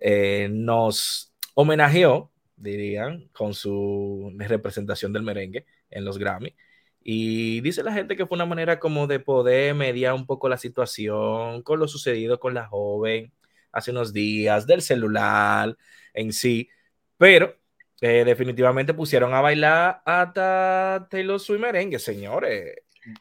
eh, 0.00 0.48
nos 0.50 1.34
homenajeó, 1.52 2.32
dirían, 2.56 3.28
con 3.32 3.52
su 3.52 4.32
representación 4.38 5.12
del 5.12 5.24
merengue 5.24 5.66
en 5.90 6.06
los 6.06 6.16
Grammy. 6.16 6.54
Y 7.02 7.60
dice 7.60 7.82
la 7.82 7.92
gente 7.92 8.16
que 8.16 8.24
fue 8.24 8.36
una 8.36 8.46
manera 8.46 8.78
como 8.78 9.06
de 9.06 9.20
poder 9.20 9.74
mediar 9.74 10.14
un 10.14 10.24
poco 10.24 10.48
la 10.48 10.56
situación 10.56 11.62
con 11.62 11.80
lo 11.80 11.86
sucedido 11.86 12.40
con 12.40 12.54
la 12.54 12.66
joven 12.66 13.30
hace 13.72 13.90
unos 13.90 14.14
días, 14.14 14.66
del 14.66 14.80
celular 14.80 15.76
en 16.14 16.32
sí, 16.32 16.70
pero 17.18 17.57
eh, 18.00 18.24
definitivamente 18.24 18.94
pusieron 18.94 19.34
a 19.34 19.40
bailar 19.40 20.02
hasta 20.04 21.06
Taylor 21.10 21.40
Swift 21.40 21.60
merengue, 21.60 21.98
señores. 21.98 22.76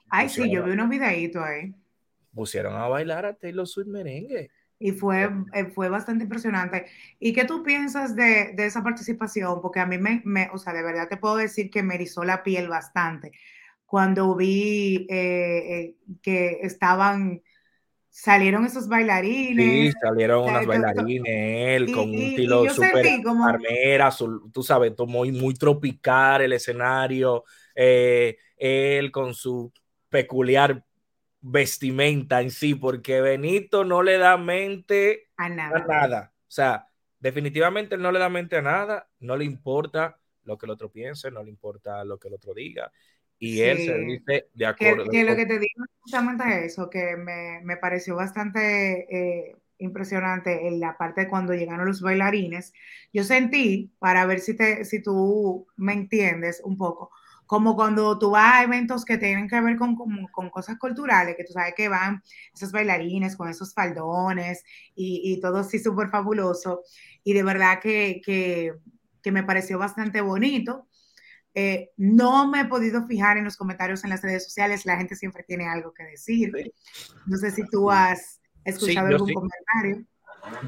Ay, 0.09 0.29
sí, 0.29 0.49
yo 0.51 0.63
vi 0.63 0.71
unos 0.71 0.89
videitos 0.89 1.43
ahí. 1.43 1.73
Pusieron 2.33 2.75
a 2.75 2.87
bailar 2.87 3.25
a 3.25 3.33
Taylor 3.33 3.67
Swift 3.67 3.87
merengue. 3.87 4.51
Y 4.79 4.91
fue, 4.91 5.29
eh, 5.53 5.65
fue 5.73 5.89
bastante 5.89 6.23
impresionante. 6.23 6.85
¿Y 7.19 7.33
qué 7.33 7.45
tú 7.45 7.63
piensas 7.63 8.15
de, 8.15 8.53
de 8.53 8.65
esa 8.67 8.83
participación? 8.83 9.59
Porque 9.61 9.79
a 9.79 9.87
mí 9.87 9.97
me, 9.97 10.21
me, 10.23 10.49
o 10.53 10.57
sea, 10.57 10.73
de 10.73 10.83
verdad 10.83 11.07
te 11.07 11.17
puedo 11.17 11.37
decir 11.37 11.71
que 11.71 11.81
me 11.81 11.95
erizó 11.95 12.23
la 12.23 12.43
piel 12.43 12.67
bastante 12.67 13.31
cuando 13.87 14.35
vi 14.35 15.07
eh, 15.09 15.15
eh, 15.69 15.95
que 16.21 16.59
estaban, 16.61 17.41
salieron 18.17 18.65
esos 18.65 18.87
bailarines. 18.87 19.93
Sí, 19.93 19.99
salieron 20.01 20.49
unas 20.49 20.65
bailarines, 20.65 21.23
él 21.27 21.93
con 21.93 22.09
un 22.09 22.15
estilo 22.15 22.67
súper 22.67 23.21
como... 23.23 23.45
armera, 23.45 24.09
tú 24.51 24.63
sabes, 24.63 24.93
muy, 25.05 25.31
muy 25.31 25.53
tropical 25.53 26.41
el 26.41 26.53
escenario, 26.53 27.43
eh, 27.75 28.37
él 28.57 29.11
con 29.11 29.35
su 29.35 29.71
peculiar 30.09 30.83
vestimenta 31.41 32.41
en 32.41 32.49
sí, 32.49 32.73
porque 32.73 33.21
Benito 33.21 33.85
no 33.85 34.01
le 34.01 34.17
da 34.17 34.35
mente 34.35 35.29
a 35.37 35.47
nada. 35.47 35.77
a 35.77 35.85
nada. 35.85 36.33
O 36.41 36.51
sea, 36.51 36.87
definitivamente 37.19 37.97
no 37.97 38.11
le 38.11 38.17
da 38.17 38.29
mente 38.29 38.57
a 38.57 38.63
nada, 38.63 39.07
no 39.19 39.37
le 39.37 39.45
importa 39.45 40.17
lo 40.43 40.57
que 40.57 40.65
el 40.65 40.71
otro 40.71 40.91
piense, 40.91 41.29
no 41.29 41.43
le 41.43 41.51
importa 41.51 42.03
lo 42.03 42.17
que 42.17 42.29
el 42.29 42.33
otro 42.33 42.55
diga 42.55 42.91
y 43.39 43.61
él 43.61 43.77
se 43.77 43.97
dice 43.99 44.47
de 44.53 44.65
acuerdo. 44.65 45.09
Que, 45.09 45.23
lo 45.23 45.35
que 45.35 45.45
te 45.45 45.59
digo 45.59 45.85
justamente 45.99 46.65
eso, 46.65 46.89
que 46.89 47.15
me, 47.17 47.61
me 47.63 47.77
pareció 47.77 48.15
bastante 48.15 49.07
eh, 49.15 49.55
impresionante 49.77 50.67
en 50.67 50.79
la 50.79 50.97
parte 50.97 51.21
de 51.21 51.27
cuando 51.27 51.53
llegaron 51.53 51.85
los 51.85 52.01
bailarines. 52.01 52.73
Yo 53.13 53.23
sentí, 53.23 53.91
para 53.99 54.25
ver 54.25 54.39
si, 54.39 54.55
te, 54.55 54.85
si 54.85 55.01
tú 55.01 55.67
me 55.75 55.93
entiendes 55.93 56.61
un 56.63 56.77
poco, 56.77 57.11
como 57.45 57.75
cuando 57.75 58.19
tú 58.19 58.31
vas 58.31 58.55
a 58.55 58.63
eventos 58.63 59.05
que 59.05 59.17
tienen 59.17 59.47
que 59.47 59.61
ver 59.61 59.77
con, 59.77 59.95
con, 59.95 60.27
con 60.27 60.49
cosas 60.49 60.77
culturales, 60.77 61.35
que 61.37 61.45
tú 61.45 61.53
sabes 61.53 61.75
que 61.75 61.87
van 61.87 62.21
esos 62.53 62.71
bailarines 62.71 63.37
con 63.37 63.47
esos 63.49 63.73
faldones 63.73 64.63
y, 64.95 65.21
y 65.23 65.39
todo 65.39 65.59
así 65.59 65.79
súper 65.79 66.09
fabuloso. 66.09 66.81
Y 67.23 67.33
de 67.33 67.43
verdad 67.43 67.79
que, 67.79 68.21
que, 68.25 68.73
que 69.21 69.31
me 69.31 69.43
pareció 69.43 69.79
bastante 69.79 70.21
bonito 70.21 70.86
eh, 71.59 71.89
no 71.97 72.47
me 72.47 72.61
he 72.61 72.65
podido 72.65 73.07
fijar 73.07 73.35
en 73.35 73.43
los 73.43 73.57
comentarios 73.57 74.03
en 74.03 74.11
las 74.11 74.21
redes 74.21 74.43
sociales, 74.43 74.85
la 74.85 74.95
gente 74.95 75.15
siempre 75.15 75.41
tiene 75.41 75.67
algo 75.67 75.91
que 75.91 76.03
decir. 76.03 76.51
No 77.25 77.35
sé 77.35 77.49
si 77.49 77.67
tú 77.67 77.89
has 77.89 78.39
escuchado 78.63 79.07
algún 79.07 79.33
comentario. 79.33 80.05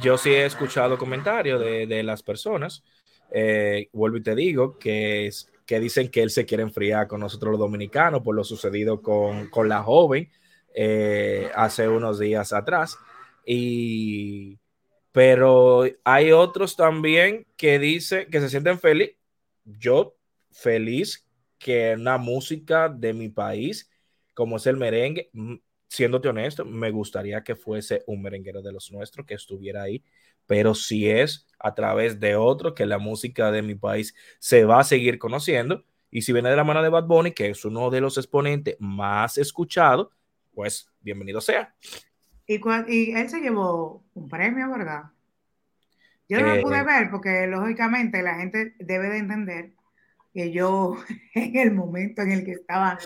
Yo 0.01 0.17
sí 0.17 0.31
he 0.31 0.48
escuchado 0.48 0.98
comentarios 0.98 1.60
de, 1.60 1.86
de 1.86 2.01
las 2.01 2.24
personas. 2.24 2.84
Eh, 3.29 3.88
vuelvo 3.93 4.17
y 4.17 4.24
te 4.24 4.34
digo 4.34 4.79
que, 4.79 5.27
es, 5.27 5.51
que 5.63 5.79
dicen 5.79 6.10
que 6.10 6.24
él 6.24 6.31
se 6.31 6.48
quiere 6.48 6.63
enfriar 6.63 7.08
con 7.08 7.19
nosotros 7.19 7.51
los 7.51 7.60
dominicanos 7.60 8.24
por 8.24 8.34
lo 8.34 8.43
sucedido 8.43 9.03
con, 9.03 9.48
con 9.51 9.69
la 9.69 9.84
joven 9.84 10.31
eh, 10.74 11.51
hace 11.53 11.88
unos 11.88 12.17
días 12.17 12.51
atrás. 12.51 12.98
Y, 13.46 14.58
pero 15.12 15.84
hay 16.03 16.31
otros 16.31 16.75
también 16.75 17.46
que 17.55 17.77
dicen 17.77 18.27
que 18.31 18.41
se 18.41 18.50
sienten 18.50 18.79
felices. 18.79 19.17
Yo 19.65 20.15
feliz 20.51 21.27
que 21.57 21.95
una 21.97 22.17
música 22.17 22.89
de 22.89 23.13
mi 23.13 23.29
país, 23.29 23.89
como 24.33 24.57
es 24.57 24.65
el 24.67 24.77
merengue, 24.77 25.29
siéndote 25.87 26.29
honesto, 26.29 26.65
me 26.65 26.91
gustaría 26.91 27.43
que 27.43 27.55
fuese 27.55 28.03
un 28.07 28.21
merenguero 28.21 28.61
de 28.61 28.71
los 28.71 28.91
nuestros 28.91 29.25
que 29.25 29.33
estuviera 29.33 29.83
ahí, 29.83 30.03
pero 30.45 30.73
si 30.73 31.09
es 31.09 31.47
a 31.59 31.75
través 31.75 32.19
de 32.19 32.35
otro, 32.35 32.73
que 32.73 32.85
la 32.85 32.97
música 32.97 33.51
de 33.51 33.61
mi 33.61 33.75
país 33.75 34.15
se 34.39 34.63
va 34.63 34.79
a 34.79 34.83
seguir 34.83 35.19
conociendo, 35.19 35.83
y 36.11 36.23
si 36.23 36.33
viene 36.33 36.49
de 36.49 36.55
la 36.55 36.63
mano 36.63 36.81
de 36.81 36.89
Bad 36.89 37.05
Bunny, 37.05 37.33
que 37.33 37.49
es 37.49 37.65
uno 37.65 37.89
de 37.89 38.01
los 38.01 38.17
exponentes 38.17 38.75
más 38.79 39.37
escuchados, 39.37 40.09
pues 40.53 40.89
bienvenido 41.01 41.39
sea. 41.39 41.75
Y, 42.47 42.59
y 42.87 43.11
él 43.11 43.29
se 43.29 43.41
llevó 43.41 44.03
un 44.15 44.27
premio, 44.27 44.71
¿verdad? 44.71 45.03
Yo 46.27 46.41
no 46.41 46.55
lo 46.55 46.61
pude 46.61 46.79
eh, 46.79 46.83
ver 46.83 47.09
porque 47.11 47.47
lógicamente 47.47 48.21
la 48.21 48.35
gente 48.35 48.75
debe 48.79 49.09
de 49.09 49.17
entender 49.17 49.73
que 50.33 50.51
yo 50.51 50.98
en 51.33 51.57
el 51.57 51.71
momento 51.74 52.21
en 52.21 52.31
el 52.31 52.45
que 52.45 52.51
estaba 52.51 52.98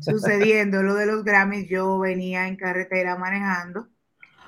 sucediendo 0.00 0.82
lo 0.82 0.94
de 0.94 1.06
los 1.06 1.24
Grammys, 1.24 1.68
yo 1.68 1.98
venía 1.98 2.48
en 2.48 2.56
carretera 2.56 3.16
manejando, 3.16 3.88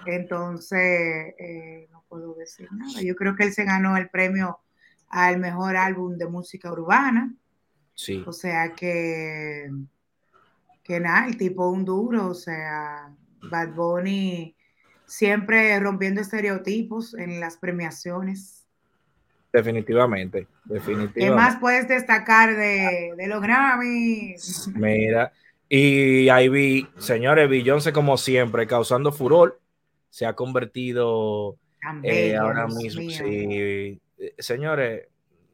entonces 0.07 1.35
eh, 1.39 1.89
no 1.91 2.05
puedo 2.09 2.35
decir 2.35 2.69
nada. 2.73 3.01
Yo 3.03 3.15
creo 3.17 3.37
que 3.37 3.45
él 3.45 3.53
se 3.53 3.65
ganó 3.65 3.97
el 3.97 4.11
premio 4.11 4.59
al 5.09 5.39
mejor 5.39 5.77
álbum 5.77 6.17
de 6.17 6.27
música 6.27 6.73
urbana. 6.73 7.35
Sí. 7.95 8.23
O 8.27 8.33
sea 8.33 8.73
que, 8.75 9.71
que 10.83 11.01
nada, 11.01 11.27
el 11.27 11.37
tipo 11.37 11.69
un 11.69 11.85
duro, 11.85 12.29
o 12.29 12.35
sea, 12.35 13.15
Bad 13.51 13.75
Bunny 13.75 14.57
siempre 15.07 15.79
rompiendo 15.81 16.21
estereotipos 16.21 17.15
en 17.15 17.41
las 17.41 17.57
premiaciones. 17.57 18.64
Definitivamente, 19.55 20.49
definitivamente. 20.65 21.21
¿Qué 21.21 21.31
más 21.31 21.61
puedes 21.61 21.87
destacar 21.87 22.57
de, 22.57 23.15
de 23.17 23.27
los 23.29 23.41
Grammys? 23.41 24.69
Mira, 24.75 25.33
y 25.69 26.29
ahí 26.29 26.49
vi, 26.49 26.89
señores, 26.99 27.49
Beyoncé 27.49 27.93
como 27.93 28.17
siempre, 28.17 28.67
causando 28.67 29.13
furor, 29.13 29.61
se 30.11 30.27
ha 30.27 30.33
convertido 30.33 31.57
eh, 32.03 32.35
ahora 32.35 32.67
mismo, 32.67 33.09
sí, 33.09 34.01
eh, 34.19 34.35
señores. 34.39 35.07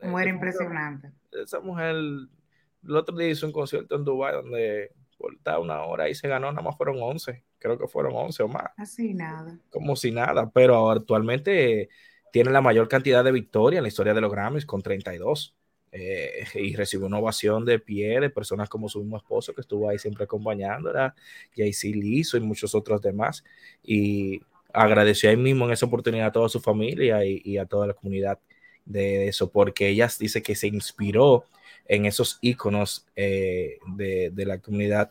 Mujer 0.02 0.28
eh, 0.28 0.30
impresionante. 0.30 1.12
Esa 1.32 1.60
mujer, 1.60 1.94
el 1.94 2.96
otro 2.96 3.14
día 3.14 3.28
hizo 3.28 3.44
un 3.44 3.52
concierto 3.52 3.96
en 3.96 4.04
Dubai 4.06 4.32
donde 4.32 4.92
por 5.18 5.34
una 5.60 5.82
hora 5.82 6.08
y 6.08 6.14
se 6.14 6.26
ganó, 6.26 6.50
nada 6.50 6.62
más 6.62 6.78
fueron 6.78 6.96
11, 7.02 7.44
creo 7.58 7.76
que 7.78 7.86
fueron 7.86 8.16
11 8.16 8.44
o 8.44 8.48
más. 8.48 8.70
Así 8.78 9.12
nada. 9.12 9.58
Como 9.68 9.94
si 9.94 10.10
nada, 10.10 10.48
pero 10.48 10.90
actualmente 10.90 11.90
tiene 12.32 12.50
la 12.50 12.60
mayor 12.60 12.88
cantidad 12.88 13.24
de 13.24 13.32
victorias 13.32 13.78
en 13.78 13.84
la 13.84 13.88
historia 13.88 14.14
de 14.14 14.20
los 14.20 14.30
Grammys 14.30 14.66
con 14.66 14.82
32. 14.82 15.54
Eh, 15.92 16.44
y 16.54 16.76
recibió 16.76 17.06
una 17.06 17.18
ovación 17.18 17.64
de 17.64 17.78
pie 17.78 18.20
de 18.20 18.30
personas 18.30 18.68
como 18.68 18.88
su 18.88 19.00
mismo 19.00 19.16
esposo 19.16 19.54
que 19.54 19.60
estuvo 19.60 19.88
ahí 19.88 19.98
siempre 19.98 20.24
acompañándola, 20.24 21.14
Jay-Z 21.56 21.96
Lizzo 21.96 22.36
y 22.36 22.40
muchos 22.40 22.74
otros 22.74 23.00
demás. 23.02 23.44
Y 23.82 24.40
agradeció 24.72 25.30
ahí 25.30 25.36
mismo 25.36 25.66
en 25.66 25.72
esa 25.72 25.86
oportunidad 25.86 26.28
a 26.28 26.32
toda 26.32 26.48
su 26.48 26.60
familia 26.60 27.24
y, 27.24 27.58
a 27.58 27.66
toda 27.66 27.88
la 27.88 27.94
comunidad 27.94 28.38
de 28.84 29.28
eso, 29.28 29.50
porque 29.50 29.88
ella 29.88 30.08
dice 30.18 30.42
que 30.42 30.54
se 30.54 30.68
inspiró 30.68 31.44
en 31.86 32.06
esos 32.06 32.38
íconos 32.40 33.06
eh, 33.16 33.78
de, 33.96 34.30
de, 34.30 34.46
la 34.46 34.58
comunidad 34.58 35.10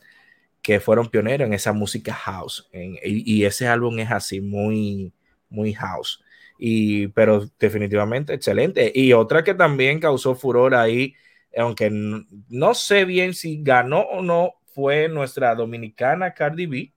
que 0.61 0.79
fueron 0.79 1.09
pioneros 1.09 1.47
en 1.47 1.53
esa 1.53 1.73
música 1.73 2.13
house. 2.13 2.69
y, 2.73 3.39
y, 3.39 3.45
ese 3.45 3.67
álbum 3.67 3.99
es 3.99 4.11
así, 4.11 4.41
muy, 4.41 5.11
muy 5.49 5.73
house. 5.73 6.23
Y, 6.61 7.07
pero 7.07 7.49
definitivamente 7.57 8.33
excelente. 8.33 8.91
Y 8.93 9.13
otra 9.13 9.45
que 9.45 9.53
también 9.53 10.01
causó 10.01 10.35
furor 10.35 10.75
ahí, 10.75 11.15
aunque 11.57 11.89
no 11.89 12.73
sé 12.73 13.05
bien 13.05 13.33
si 13.33 13.63
ganó 13.63 14.01
o 14.01 14.21
no, 14.21 14.55
fue 14.73 15.07
nuestra 15.07 15.55
dominicana 15.55 16.33
Cardi 16.33 16.65
B, 16.65 16.93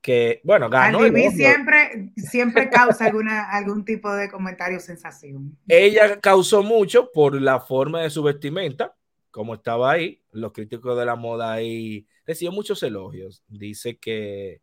que, 0.00 0.40
bueno, 0.44 0.70
ganó. 0.70 1.00
Cardi 1.00 1.10
B 1.10 1.30
siempre, 1.30 2.12
siempre 2.16 2.70
causa 2.70 3.04
alguna, 3.06 3.50
algún 3.50 3.84
tipo 3.84 4.10
de 4.12 4.30
comentario 4.30 4.80
sensación. 4.80 5.58
Ella 5.68 6.18
causó 6.18 6.62
mucho 6.62 7.10
por 7.12 7.40
la 7.40 7.60
forma 7.60 8.00
de 8.00 8.08
su 8.10 8.22
vestimenta, 8.22 8.96
como 9.30 9.54
estaba 9.54 9.92
ahí. 9.92 10.22
Los 10.32 10.52
críticos 10.52 10.98
de 10.98 11.04
la 11.04 11.16
moda 11.16 11.52
ahí 11.52 12.06
recibió 12.24 12.50
muchos 12.52 12.82
elogios. 12.82 13.44
Dice 13.46 13.98
que, 13.98 14.62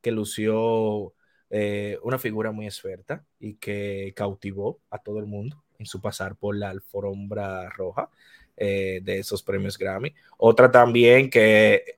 que 0.00 0.10
lució 0.10 1.12
eh, 1.50 1.98
una 2.02 2.18
figura 2.18 2.52
muy 2.52 2.66
experta 2.66 3.24
y 3.38 3.54
que 3.54 4.12
cautivó 4.16 4.80
a 4.90 4.98
todo 4.98 5.18
el 5.18 5.26
mundo 5.26 5.62
en 5.78 5.86
su 5.86 6.00
pasar 6.00 6.36
por 6.36 6.56
la 6.56 6.70
alfombra 6.70 7.70
roja 7.70 8.10
eh, 8.56 9.00
de 9.02 9.20
esos 9.20 9.42
premios 9.42 9.78
Grammy. 9.78 10.14
Otra 10.36 10.70
también 10.70 11.30
que 11.30 11.96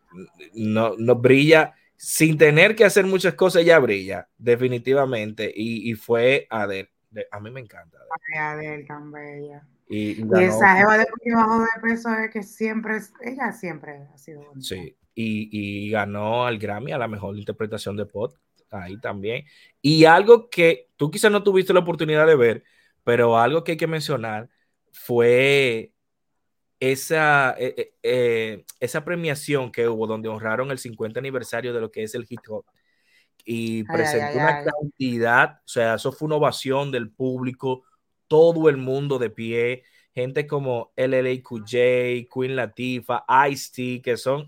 no, 0.55 0.95
no, 0.99 1.17
brilla 1.17 1.75
sin 1.97 2.39
tener 2.39 2.77
que 2.77 2.85
hacer 2.85 3.07
muchas 3.07 3.35
cosas, 3.35 3.65
ya 3.65 3.79
brilla, 3.79 4.29
definitivamente, 4.39 5.53
y, 5.55 5.91
y 5.91 5.95
fue 5.95 6.47
Adele. 6.51 6.91
A 7.31 7.41
mí 7.41 7.51
me 7.51 7.61
encanta. 7.61 7.99
Adele, 8.39 8.85
tan 8.85 9.11
bella. 9.11 9.67
Y, 9.93 10.23
esa 10.41 10.77
jeva 10.77 10.99
de 10.99 11.07
bajo 11.35 11.61
de 11.63 11.67
peso 11.83 12.15
es 12.15 12.31
que 12.31 12.45
siempre, 12.45 12.99
ella 13.23 13.51
siempre 13.51 14.07
ha 14.15 14.17
sido 14.19 14.41
bonita. 14.45 14.61
Sí, 14.61 14.97
y, 15.15 15.49
y, 15.87 15.91
ganó 15.91 16.47
al 16.47 16.59
Grammy 16.59 16.93
a 16.93 16.99
la 16.99 17.09
mejor 17.09 17.37
interpretación 17.37 17.97
de 17.97 18.07
pop, 18.07 18.35
ahí 18.71 18.99
también. 19.01 19.45
Y 19.83 20.05
algo 20.05 20.49
que 20.51 20.89
tú 20.97 21.11
quizás 21.11 21.31
no 21.31 21.43
tuviste 21.43 21.73
la 21.73 21.81
oportunidad 21.81 22.27
de 22.27 22.37
ver, 22.37 22.65
pero 23.05 23.39
algo 23.39 23.65
que 23.65 23.73
hay 23.73 23.79
que 23.79 23.87
mencionar 23.87 24.49
fue 24.93 25.93
esa, 26.81 27.55
eh, 27.59 27.75
eh, 27.77 27.93
eh, 28.03 28.65
esa 28.81 29.05
premiación 29.05 29.71
que 29.71 29.89
hubo 29.89 30.07
donde 30.07 30.29
honraron 30.29 30.71
el 30.71 30.79
50 30.79 31.21
aniversario 31.21 31.75
de 31.75 31.81
lo 31.81 31.91
que 31.91 32.03
es 32.03 32.15
el 32.15 32.27
hip 32.29 32.41
hop 32.49 32.65
y 33.45 33.85
presentó 33.85 34.39
una 34.39 34.65
cantidad, 34.65 35.61
o 35.65 35.69
sea, 35.69 35.95
eso 35.95 36.13
fue 36.13 36.27
una 36.27 36.37
ovación 36.37 36.91
del 36.91 37.11
público, 37.11 37.85
todo 38.29 38.69
el 38.69 38.77
mundo 38.77 39.19
de 39.19 39.31
pie, 39.31 39.83
gente 40.15 40.47
como 40.47 40.93
LLQJ, 40.97 42.29
Queen 42.33 42.57
Latifah, 42.57 43.25
Ice-T, 43.51 44.03
que 44.03 44.17
son 44.17 44.47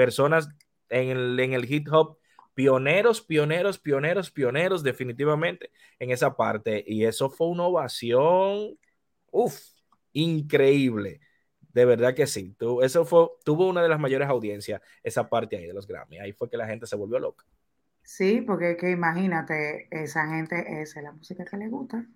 personas 0.00 0.48
en 0.88 1.10
el, 1.10 1.38
en 1.38 1.52
el 1.52 1.70
hip 1.70 1.86
hop 1.92 2.16
pioneros, 2.54 3.20
pioneros, 3.20 3.78
pioneros, 3.78 4.30
pioneros, 4.30 4.82
definitivamente 4.82 5.70
en 5.98 6.10
esa 6.10 6.34
parte. 6.34 6.82
Y 6.86 7.04
eso 7.04 7.28
fue 7.28 7.48
una 7.48 7.64
ovación, 7.64 8.78
uff, 9.30 9.60
increíble. 10.14 11.20
De 11.74 11.84
verdad 11.84 12.14
que 12.14 12.26
sí. 12.26 12.56
eso 12.82 13.04
fue, 13.04 13.28
tuvo 13.44 13.68
una 13.68 13.82
de 13.82 13.90
las 13.90 14.00
mayores 14.00 14.26
audiencias, 14.26 14.80
esa 15.02 15.28
parte 15.28 15.58
ahí 15.58 15.66
de 15.66 15.74
los 15.74 15.86
Grammy. 15.86 16.18
Ahí 16.18 16.32
fue 16.32 16.48
que 16.48 16.56
la 16.56 16.66
gente 16.66 16.86
se 16.86 16.96
volvió 16.96 17.18
loca. 17.18 17.44
Sí, 18.02 18.40
porque 18.40 18.78
que 18.78 18.90
imagínate, 18.90 19.86
esa 19.90 20.26
gente 20.26 20.80
es 20.80 20.96
la 20.96 21.12
música 21.12 21.44
que 21.44 21.58
le 21.58 21.68
gusta. 21.68 22.06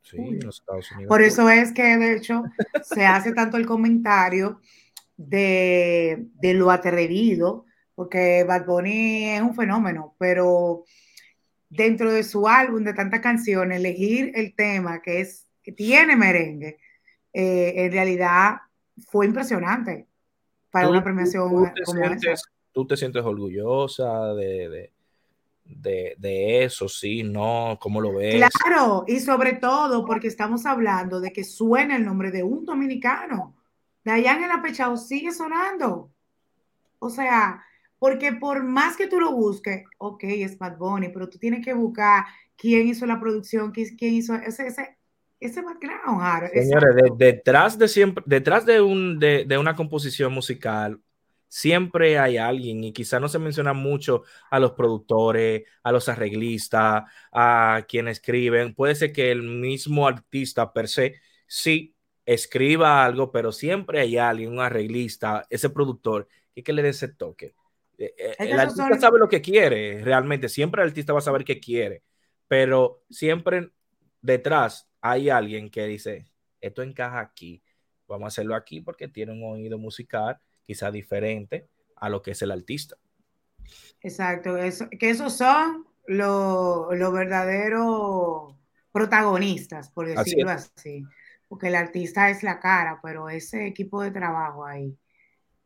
Sí, 0.00 0.16
en 0.16 0.40
los 0.40 0.60
Estados 0.60 0.90
Unidos. 0.92 1.08
Por 1.10 1.20
eso 1.20 1.50
es 1.50 1.72
que 1.72 1.98
de 1.98 2.16
hecho 2.16 2.44
se 2.82 3.04
hace 3.04 3.34
tanto 3.34 3.58
el 3.58 3.66
comentario 3.66 4.60
de, 5.26 6.28
de 6.40 6.54
lo 6.54 6.70
atrevido, 6.70 7.66
porque 7.94 8.42
Bad 8.44 8.64
Bunny 8.64 9.24
es 9.30 9.42
un 9.42 9.54
fenómeno, 9.54 10.14
pero 10.18 10.84
dentro 11.68 12.10
de 12.10 12.22
su 12.22 12.48
álbum 12.48 12.84
de 12.84 12.94
tantas 12.94 13.20
canciones, 13.20 13.78
elegir 13.78 14.32
el 14.34 14.54
tema 14.54 15.02
que 15.02 15.20
es 15.20 15.46
que 15.62 15.72
tiene 15.72 16.16
merengue, 16.16 16.78
eh, 17.34 17.74
en 17.76 17.92
realidad 17.92 18.56
fue 19.08 19.26
impresionante 19.26 20.06
para 20.70 20.88
una 20.88 21.04
premiación 21.04 21.50
como 21.84 22.04
esa. 22.04 22.34
¿Tú 22.72 22.86
te 22.86 22.96
sientes 22.96 23.22
orgullosa 23.22 24.32
de, 24.34 24.90
de, 25.64 26.16
de, 26.16 26.64
eso? 26.64 26.88
Sí, 26.88 27.24
no, 27.24 27.76
¿cómo 27.80 28.00
lo 28.00 28.14
ves? 28.14 28.36
Claro, 28.36 29.04
y 29.06 29.18
sobre 29.20 29.54
todo 29.54 30.06
porque 30.06 30.28
estamos 30.28 30.64
hablando 30.64 31.20
de 31.20 31.32
que 31.32 31.44
suena 31.44 31.96
el 31.96 32.06
nombre 32.06 32.30
de 32.30 32.42
un 32.42 32.64
dominicano. 32.64 33.59
Dayan 34.04 34.42
el 34.42 34.50
apechado 34.50 34.96
sigue 34.96 35.32
sonando. 35.32 36.10
O 36.98 37.10
sea, 37.10 37.62
porque 37.98 38.32
por 38.32 38.62
más 38.62 38.96
que 38.96 39.06
tú 39.06 39.20
lo 39.20 39.32
busques, 39.32 39.84
ok, 39.98 40.24
es 40.24 40.58
Bad 40.58 40.78
Bunny, 40.78 41.10
pero 41.10 41.28
tú 41.28 41.38
tienes 41.38 41.64
que 41.64 41.74
buscar 41.74 42.24
quién 42.56 42.88
hizo 42.88 43.06
la 43.06 43.20
producción, 43.20 43.72
quién 43.72 44.14
hizo 44.14 44.34
ese, 44.34 44.66
ese, 44.66 44.98
ese 45.38 45.62
background. 45.62 46.50
Señores, 46.52 46.96
detrás 47.16 47.78
de 47.78 47.88
siempre, 47.88 48.24
detrás 48.26 48.64
de, 48.64 48.80
un, 48.80 49.18
de, 49.18 49.44
de, 49.46 49.58
una 49.58 49.76
composición 49.76 50.32
musical, 50.32 51.00
siempre 51.48 52.18
hay 52.18 52.38
alguien, 52.38 52.84
y 52.84 52.92
quizá 52.92 53.20
no 53.20 53.28
se 53.28 53.38
menciona 53.38 53.72
mucho 53.72 54.22
a 54.50 54.58
los 54.58 54.72
productores, 54.72 55.64
a 55.82 55.92
los 55.92 56.08
arreglistas, 56.08 57.04
a 57.32 57.84
quienes 57.88 58.18
escriben. 58.18 58.74
Puede 58.74 58.94
ser 58.94 59.12
que 59.12 59.30
el 59.30 59.42
mismo 59.42 60.06
artista 60.06 60.72
per 60.72 60.88
se 60.88 61.16
sí 61.46 61.94
escriba 62.24 63.04
algo, 63.04 63.32
pero 63.32 63.52
siempre 63.52 64.00
hay 64.00 64.18
alguien, 64.18 64.52
un 64.52 64.60
arreglista, 64.60 65.46
ese 65.50 65.70
productor, 65.70 66.28
y 66.54 66.62
que 66.62 66.72
le 66.72 66.82
dé 66.82 66.90
ese 66.90 67.08
toque. 67.08 67.54
Eh, 67.98 68.14
eh, 68.16 68.34
el 68.38 68.58
artista 68.58 68.98
sabe 68.98 69.18
lo 69.18 69.28
que 69.28 69.40
quiere, 69.40 70.02
realmente. 70.02 70.48
Siempre 70.48 70.82
el 70.82 70.88
artista 70.88 71.12
va 71.12 71.18
a 71.18 71.22
saber 71.22 71.44
qué 71.44 71.60
quiere, 71.60 72.02
pero 72.48 73.02
siempre 73.10 73.70
detrás 74.22 74.88
hay 75.00 75.30
alguien 75.30 75.70
que 75.70 75.86
dice, 75.86 76.26
esto 76.60 76.82
encaja 76.82 77.20
aquí, 77.20 77.62
vamos 78.06 78.24
a 78.24 78.28
hacerlo 78.28 78.54
aquí 78.54 78.80
porque 78.80 79.08
tiene 79.08 79.32
un 79.32 79.44
oído 79.44 79.78
musical 79.78 80.38
quizá 80.62 80.90
diferente 80.90 81.68
a 81.96 82.08
lo 82.08 82.22
que 82.22 82.32
es 82.32 82.42
el 82.42 82.50
artista. 82.50 82.96
Exacto, 84.02 84.56
eso, 84.56 84.88
que 84.88 85.10
esos 85.10 85.36
son 85.36 85.86
los 86.06 86.96
lo 86.96 87.12
verdaderos 87.12 88.54
protagonistas, 88.92 89.90
por 89.90 90.08
decirlo 90.08 90.50
así, 90.50 91.04
porque 91.50 91.66
el 91.66 91.74
artista 91.74 92.30
es 92.30 92.44
la 92.44 92.60
cara, 92.60 93.00
pero 93.02 93.28
ese 93.28 93.66
equipo 93.66 94.04
de 94.04 94.12
trabajo 94.12 94.64
ahí 94.64 94.96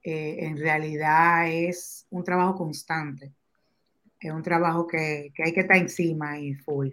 eh, 0.03 0.47
en 0.47 0.57
realidad 0.57 1.47
es 1.47 2.07
un 2.09 2.25
trabajo 2.25 2.55
constante. 2.57 3.35
Es 4.19 4.33
un 4.33 4.43
trabajo 4.43 4.87
que, 4.87 5.31
que, 5.35 5.43
hay 5.45 5.53
que 5.53 5.61
estar 5.61 5.77
encima 5.77 6.39
y 6.39 6.55
full 6.55 6.89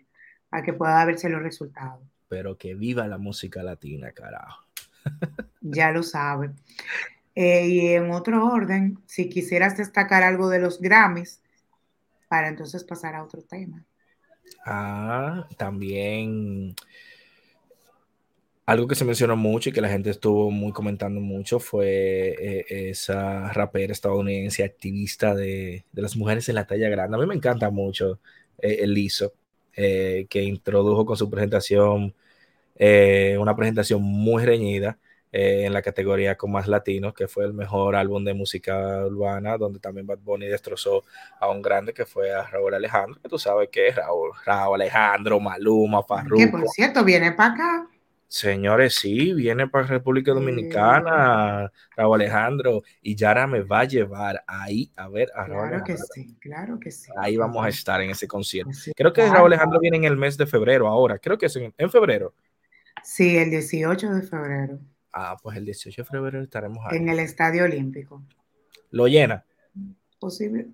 para 0.49 0.61
que 0.61 0.73
pueda 0.73 1.05
verse 1.05 1.29
los 1.29 1.41
resultados. 1.41 2.03
Pero 2.27 2.57
que 2.57 2.75
viva 2.75 3.07
la 3.07 3.17
música 3.17 3.63
latina, 3.63 4.11
carajo. 4.11 4.65
ya 5.61 5.91
lo 5.91 6.03
sabe. 6.03 6.51
Eh, 7.33 7.67
y 7.67 7.87
en 7.91 8.11
otro 8.11 8.45
orden, 8.45 8.99
si 9.05 9.29
quisieras 9.29 9.77
destacar 9.77 10.21
algo 10.21 10.49
de 10.49 10.59
los 10.59 10.81
Grammys, 10.81 11.41
para 12.27 12.49
entonces 12.49 12.83
pasar 12.83 13.15
a 13.15 13.23
otro 13.23 13.41
tema. 13.41 13.85
Ah, 14.65 15.47
también 15.57 16.75
algo 18.71 18.87
que 18.87 18.95
se 18.95 19.03
mencionó 19.03 19.35
mucho 19.35 19.69
y 19.69 19.73
que 19.73 19.81
la 19.81 19.89
gente 19.89 20.09
estuvo 20.09 20.49
muy 20.49 20.71
comentando 20.71 21.19
mucho 21.19 21.59
fue 21.59 22.35
eh, 22.39 22.89
esa 22.89 23.51
rapera 23.51 23.91
estadounidense 23.91 24.63
activista 24.63 25.35
de, 25.35 25.83
las 25.91 26.15
mujeres 26.15 26.47
en 26.47 26.55
la 26.55 26.65
talla 26.65 26.87
grande. 26.87 27.17
A 27.17 27.19
mí 27.19 27.25
me 27.25 27.35
encanta 27.35 27.69
mucho 27.69 28.19
eh, 28.59 28.77
el 28.81 28.93
Liso, 28.93 29.33
eh, 29.75 30.25
que 30.29 30.41
introdujo 30.43 31.05
con 31.05 31.17
su 31.17 31.29
presentación 31.29 32.13
una 33.39 33.55
presentación 33.55 34.01
muy 34.01 34.43
reñida 34.43 34.97
en 35.31 35.71
la 35.71 35.83
categoría 35.83 36.35
con 36.35 36.51
más 36.51 36.67
latinos, 36.67 37.13
que 37.13 37.27
fue 37.27 37.45
el 37.45 37.53
mejor 37.53 37.95
álbum 37.95 38.23
de 38.23 38.33
música 38.33 39.05
urbana, 39.05 39.55
donde 39.55 39.79
también 39.79 40.07
Bad 40.07 40.17
Bunny 40.17 40.47
destrozó 40.47 41.03
a 41.39 41.51
un 41.51 41.61
grande 41.61 41.93
que 41.93 42.07
fue 42.07 42.33
a 42.33 42.41
Raúl 42.47 42.73
Alejandro, 42.73 43.21
que 43.21 43.29
tú 43.29 43.37
sabes 43.37 43.69
que 43.69 43.89
es 43.89 43.95
Raúl, 43.95 44.31
Raúl 44.45 44.81
Alejandro, 44.81 45.39
Maluma, 45.39 46.01
Farruko. 46.01 46.37
Que 46.37 46.47
por 46.47 46.67
cierto 46.69 47.03
viene 47.03 47.33
para 47.33 47.53
acá. 47.53 47.87
Señores, 48.31 48.95
sí, 48.95 49.33
viene 49.33 49.67
para 49.67 49.85
República 49.87 50.31
Dominicana, 50.31 51.69
Raúl 51.97 52.21
Alejandro, 52.21 52.81
y 53.01 53.13
Yara 53.13 53.45
me 53.45 53.59
va 53.61 53.81
a 53.81 53.83
llevar 53.83 54.41
ahí 54.47 54.89
a 54.95 55.09
ver 55.09 55.29
a 55.35 55.45
Raúl 55.45 55.67
Claro 55.67 55.83
que 55.83 55.97
sí, 55.97 56.37
claro 56.39 56.79
que 56.79 56.91
sí. 56.91 57.11
Ahí 57.17 57.35
vamos 57.35 57.65
a 57.65 57.67
estar 57.67 57.99
en 57.99 58.09
ese 58.09 58.29
concierto. 58.29 58.71
Creo 58.95 59.11
que 59.11 59.27
Raúl 59.27 59.51
Alejandro 59.51 59.81
viene 59.81 59.97
en 59.97 60.05
el 60.05 60.15
mes 60.15 60.37
de 60.37 60.47
febrero 60.47 60.87
ahora, 60.87 61.19
creo 61.19 61.37
que 61.37 61.47
es 61.47 61.57
en, 61.57 61.89
febrero. 61.89 62.33
Sí, 63.03 63.35
el 63.35 63.49
18 63.49 64.13
de 64.13 64.21
febrero. 64.21 64.79
Ah, 65.11 65.35
pues 65.43 65.57
el 65.57 65.65
18 65.65 66.03
de 66.03 66.07
febrero 66.07 66.41
estaremos 66.41 66.85
ahí. 66.89 66.99
En 66.99 67.09
el 67.09 67.19
Estadio 67.19 67.65
Olímpico. 67.65 68.23
¿Lo 68.91 69.07
llena? 69.09 69.43
Posible. 70.19 70.69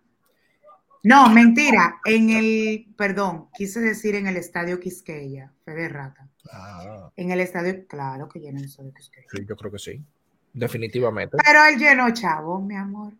No, 1.01 1.27
mentira, 1.29 2.01
en 2.05 2.29
el, 2.29 2.85
perdón, 2.95 3.49
quise 3.57 3.79
decir 3.79 4.13
en 4.13 4.27
el 4.27 4.37
Estadio 4.37 4.79
Quisqueya, 4.79 5.53
Fede 5.65 5.89
Rata. 5.89 6.29
Ah. 6.51 7.11
En 7.15 7.31
el 7.31 7.39
estadio, 7.39 7.85
claro 7.87 8.27
que 8.29 8.39
lleno 8.39 8.59
el 8.59 8.65
estadio 8.65 8.93
Quisqueya. 8.93 9.27
Sí, 9.31 9.45
yo 9.47 9.55
creo 9.55 9.71
que 9.71 9.79
sí, 9.79 10.03
definitivamente. 10.53 11.37
Pero 11.43 11.63
él 11.65 11.77
llenó 11.77 12.09
Chavo, 12.11 12.59
mi 12.61 12.75
amor, 12.75 13.13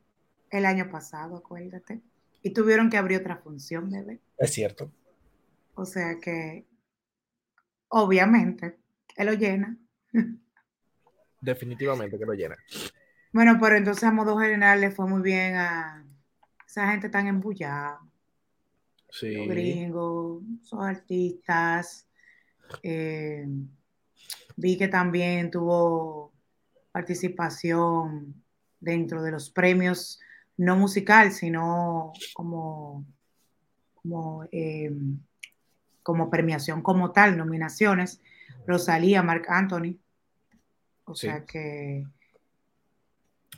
el 0.49 0.65
año 0.65 0.89
pasado, 0.89 1.37
acuérdate. 1.37 2.01
Y 2.43 2.51
tuvieron 2.51 2.89
que 2.89 2.97
abrir 2.97 3.19
otra 3.19 3.37
función, 3.37 3.89
bebé. 3.89 4.19
Es 4.37 4.53
cierto. 4.53 4.91
O 5.75 5.85
sea 5.85 6.19
que, 6.19 6.65
obviamente, 7.89 8.77
él 9.15 9.27
lo 9.27 9.33
llena. 9.33 9.77
Definitivamente 11.41 12.17
que 12.17 12.25
lo 12.25 12.33
llena. 12.33 12.55
Bueno, 13.31 13.57
pero 13.61 13.75
entonces 13.75 14.03
a 14.03 14.11
modo 14.11 14.37
general 14.37 14.81
le 14.81 14.91
fue 14.91 15.07
muy 15.07 15.21
bien 15.21 15.55
a 15.55 16.03
esa 16.65 16.89
gente 16.89 17.09
tan 17.09 17.27
embullada. 17.27 17.99
Sí. 19.09 19.35
Los 19.35 19.47
gringos, 19.47 20.43
son 20.63 20.85
artistas. 20.85 22.06
Eh, 22.83 23.47
vi 24.55 24.77
que 24.77 24.87
también 24.87 25.51
tuvo 25.51 26.33
participación 26.91 28.43
dentro 28.79 29.21
de 29.21 29.31
los 29.31 29.49
premios, 29.49 30.19
no 30.57 30.75
musical, 30.75 31.31
sino 31.31 32.13
como, 32.33 33.05
como, 33.95 34.45
eh, 34.51 34.91
como 36.03 36.29
premiación 36.29 36.81
como 36.81 37.11
tal, 37.11 37.37
nominaciones. 37.37 38.21
Rosalía, 38.65 39.21
Marc 39.23 39.49
Anthony. 39.49 39.97
O 41.05 41.15
sea 41.15 41.45
que. 41.45 42.05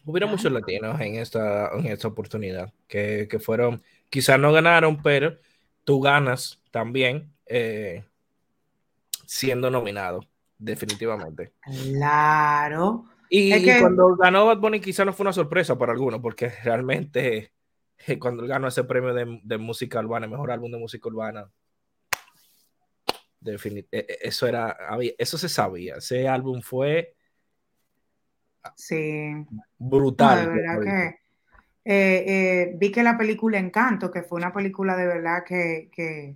Hubiera 0.06 0.28
muchos 0.28 0.52
latinos 0.52 1.00
en 1.02 1.16
esta, 1.16 1.70
en 1.72 1.88
esta 1.88 2.08
oportunidad 2.08 2.74
que, 2.88 3.28
que 3.30 3.40
fueron, 3.40 3.82
quizás 4.10 4.40
no 4.40 4.52
ganaron, 4.52 5.02
pero 5.02 5.38
tú 5.84 6.00
ganas 6.00 6.60
también 6.72 7.32
eh, 7.46 8.04
siendo 9.30 9.70
nominado, 9.70 10.22
definitivamente. 10.58 11.54
Claro. 11.62 13.06
Y, 13.30 13.80
cuando 13.80 14.16
ganó 14.16 14.48
Bad 14.48 14.58
Bunny 14.58 14.80
quizás 14.80 15.06
no 15.06 15.14
fue 15.14 15.26
una 15.26 15.34
sorpresa 15.34 15.78
para 15.78 15.92
algunos, 15.92 16.20
porque 16.20 16.50
realmente 16.64 17.54
eh, 18.08 18.18
cuando 18.18 18.42
él 18.42 18.50
ganó 18.50 18.68
ese 18.68 18.84
premio 18.86 19.14
de, 19.14 19.40
de 19.44 19.58
música 19.60 20.00
urbana, 20.00 20.26
el 20.26 20.32
mejor 20.32 20.50
álbum 20.50 20.72
de 20.72 20.80
música 20.80 21.08
urbana, 21.08 21.48
e, 23.46 23.88
e, 23.92 24.18
eso 24.22 24.48
era, 24.48 24.76
eso 25.20 25.38
se 25.38 25.48
sabía. 25.48 25.98
Ese 25.98 26.28
álbum 26.28 26.62
fue 26.62 27.16
sí. 28.76 29.46
brutal. 29.78 30.48
de 30.48 30.52
verdad 30.56 30.82
que 30.82 31.20
eh, 31.86 32.24
eh, 32.28 32.74
vi 32.78 32.92
que 32.92 33.04
la 33.04 33.16
película 33.16 33.60
Encanto, 33.60 34.10
que 34.10 34.24
fue 34.24 34.40
una 34.40 34.52
película 34.52 34.98
de 34.98 35.06
verdad 35.06 35.44
que, 35.46 35.92
que, 35.94 36.36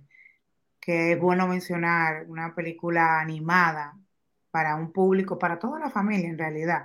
que, 0.84 1.12
es 1.12 1.20
bueno 1.20 1.46
mencionar, 1.46 2.26
una 2.28 2.54
película 2.54 3.20
animada 3.20 3.98
para 4.50 4.76
un 4.76 4.92
público, 4.92 5.38
para 5.38 5.58
toda 5.58 5.80
la 5.80 5.90
familia 5.90 6.28
en 6.28 6.38
realidad. 6.38 6.84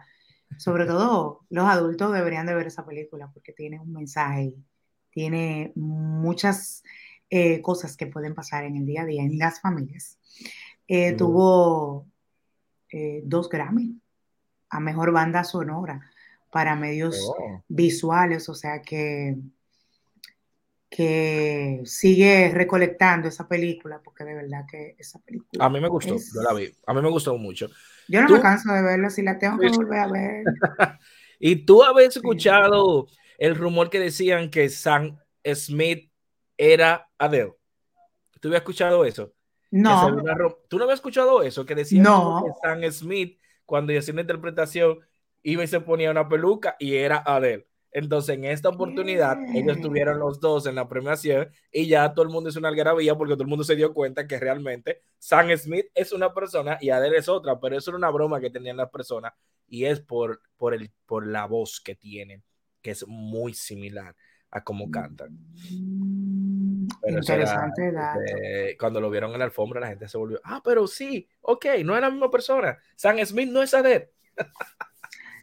Sobre 0.58 0.86
todo 0.86 1.46
los 1.50 1.68
adultos 1.68 2.14
deberían 2.14 2.48
de 2.48 2.56
ver 2.56 2.68
esa 2.68 2.86
película 2.86 3.30
porque 3.34 3.54
tiene 3.54 3.80
un 3.80 3.94
mensaje, 3.94 4.56
tiene 5.12 5.72
muchas 5.76 6.84
eh, 7.30 7.62
cosas 7.62 7.96
que 7.96 8.08
pueden 8.08 8.34
pasar 8.34 8.64
en 8.64 8.76
el 8.76 8.86
día 8.86 9.04
a 9.04 9.06
día 9.06 9.22
en 9.22 9.38
las 9.38 9.62
familias. 9.62 10.18
Eh, 10.88 11.14
tuvo 11.14 12.08
eh, 12.92 13.22
dos 13.24 13.50
Grammy 13.50 14.02
a 14.70 14.80
mejor 14.80 15.12
banda 15.12 15.44
sonora 15.44 16.02
para 16.52 16.76
medios 16.76 17.20
oh. 17.38 17.64
visuales, 17.68 18.50
o 18.50 18.56
sea 18.56 18.82
que, 18.82 19.38
que 20.90 21.82
sigue 21.86 22.52
recolectando 22.52 23.28
esa 23.28 23.48
película, 23.48 24.02
porque 24.04 24.24
de 24.24 24.34
verdad 24.34 24.66
que 24.70 24.96
esa 24.98 25.20
película. 25.20 25.64
A 25.64 25.70
mí 25.70 25.80
me 25.80 25.88
gustó, 25.88 26.16
yo 26.16 26.42
la 26.42 26.54
vi, 26.54 26.74
a 26.88 26.94
mí 26.94 27.02
me 27.02 27.10
gustó 27.10 27.38
mucho. 27.38 27.70
Yo 28.08 28.22
no 28.24 28.30
me 28.30 28.42
canso 28.42 28.74
de 28.74 28.82
verla, 28.82 29.10
si 29.12 29.22
la 29.22 29.38
tengo 29.38 29.60
que 29.60 29.70
volver 29.70 30.00
a 30.00 30.08
ver. 30.08 30.44
y 31.40 31.58
tú 31.58 31.84
habías 31.84 32.16
escuchado 32.16 33.08
el 33.38 33.56
rumor 33.56 33.92
que 33.92 34.00
decían 34.00 34.50
que 34.50 34.68
Sam 34.70 35.20
Smith 35.54 36.12
era 36.58 37.08
Adele. 37.20 37.54
¿Tú 38.40 38.48
habías 38.48 38.62
escuchado 38.62 39.06
eso? 39.06 39.34
No. 39.70 40.18
¿Tú 40.68 40.78
no 40.78 40.86
habías 40.86 40.98
escuchado 40.98 41.44
eso? 41.44 41.66
Que 41.66 41.76
decía 41.76 42.02
que 42.02 42.52
Sam 42.64 42.92
Smith, 42.92 43.40
cuando 43.66 43.98
hacía 43.98 44.14
una 44.14 44.22
interpretación, 44.22 45.00
iba 45.44 45.64
y 45.64 45.68
se 45.68 45.80
ponía 45.80 46.10
una 46.10 46.28
peluca 46.28 46.76
y 46.80 46.96
era 46.96 47.24
Adele. 47.26 47.69
Entonces, 47.92 48.36
en 48.36 48.46
esta 48.46 48.70
oportunidad, 48.70 49.38
ellos 49.56 49.78
estuvieron 49.78 50.20
los 50.20 50.40
dos 50.40 50.68
en 50.68 50.76
la 50.76 50.88
premiación 50.88 51.50
y 51.72 51.88
ya 51.88 52.14
todo 52.14 52.24
el 52.24 52.30
mundo 52.32 52.50
es 52.50 52.56
una 52.56 52.70
algarabía 52.70 53.16
porque 53.16 53.34
todo 53.34 53.44
el 53.44 53.50
mundo 53.50 53.64
se 53.64 53.76
dio 53.76 53.94
cuenta 53.94 54.28
que 54.28 54.40
realmente 54.40 55.02
Sam 55.18 55.50
Smith 55.58 55.88
es 55.96 56.14
una 56.14 56.34
persona 56.34 56.78
y 56.82 56.92
Adele 56.92 57.18
es 57.18 57.28
otra, 57.28 57.60
pero 57.60 57.78
eso 57.78 57.92
era 57.92 57.98
una 57.98 58.12
broma 58.12 58.40
que 58.40 58.52
tenían 58.52 58.78
las 58.78 58.90
personas 58.90 59.34
y 59.68 59.86
es 59.86 60.00
por, 60.00 60.42
por, 60.58 60.74
el, 60.74 60.92
por 61.06 61.26
la 61.26 61.46
voz 61.46 61.82
que 61.82 61.96
tienen, 61.96 62.44
que 62.82 62.92
es 62.92 63.08
muy 63.08 63.54
similar 63.54 64.16
a 64.52 64.64
cómo 64.64 64.90
cantan. 64.92 65.32
Mm, 65.72 66.88
interesante 67.08 67.88
este, 67.88 68.78
cuando 68.78 69.02
lo 69.02 69.10
vieron 69.10 69.32
en 69.32 69.40
la 69.40 69.46
alfombra, 69.46 69.80
la 69.80 69.88
gente 69.88 70.08
se 70.08 70.18
volvió, 70.18 70.40
ah, 70.44 70.62
pero 70.64 70.88
sí, 70.88 71.28
ok, 71.42 71.66
no 71.84 71.96
es 71.96 72.02
la 72.02 72.12
misma 72.12 72.30
persona. 72.30 72.78
Sam 72.96 73.18
Smith 73.26 73.50
no 73.50 73.64
es 73.64 73.74
Adele. 73.74 74.12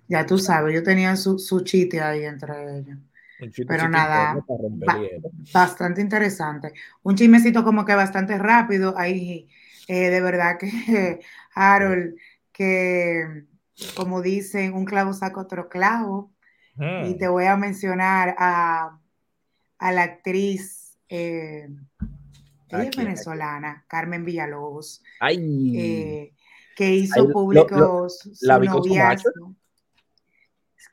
Ya 0.09 0.27
tú 0.27 0.39
sabes, 0.39 0.75
yo 0.75 0.83
tenía 0.83 1.17
su, 1.17 1.39
su 1.39 1.61
chiste 1.61 2.01
ahí 2.01 2.25
entre 2.25 2.79
ellos. 2.79 2.99
Pero 3.69 3.89
nada, 3.89 4.43
bastante 5.53 6.01
interesante. 6.01 6.73
Un 7.03 7.17
chismecito 7.17 7.65
como 7.65 7.85
que 7.85 7.95
bastante 7.95 8.39
rápido. 8.39 8.95
Ahí, 8.97 9.49
eh, 9.89 10.09
de 10.11 10.21
verdad 10.21 10.59
que 10.59 11.21
Harold, 11.55 12.17
que 12.53 13.45
como 13.95 14.23
dicen, 14.23 14.73
un 14.73 14.87
clavo 14.87 15.13
saca 15.13 15.41
otro 15.41 15.69
clavo. 15.69 16.33
Y 16.79 17.15
te 17.15 17.27
voy 17.29 17.47
a 17.47 17.57
mencionar 17.57 18.37
a, 18.39 18.99
la 19.81 20.03
actriz, 20.03 20.99
eh, 21.09 21.71
ella 22.69 22.83
es 22.83 22.97
venezolana, 22.97 23.87
Carmen 23.89 24.27
Villalobos, 24.27 25.03
eh, 25.23 26.35
que 26.77 26.95
hizo 26.95 27.31
públicos 27.31 28.29
su 28.35 28.47
noviazgo 28.47 29.57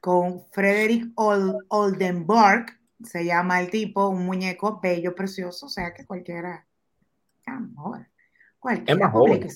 con 0.02 0.46
Frederick 0.52 1.12
Oldenburg, 1.16 2.66
se 3.04 3.26
llama 3.26 3.62
el 3.62 3.70
tipo, 3.70 4.08
un 4.08 4.26
muñeco 4.26 4.80
bello, 4.82 5.16
precioso, 5.16 5.66
o 5.66 5.70
sea 5.70 5.94
que 5.94 6.06
cualquiera, 6.06 6.66
amor, 7.46 8.08
cualquiera. 8.60 8.94
Es 8.94 9.00
más 9.00 9.12
joven, 9.12 9.48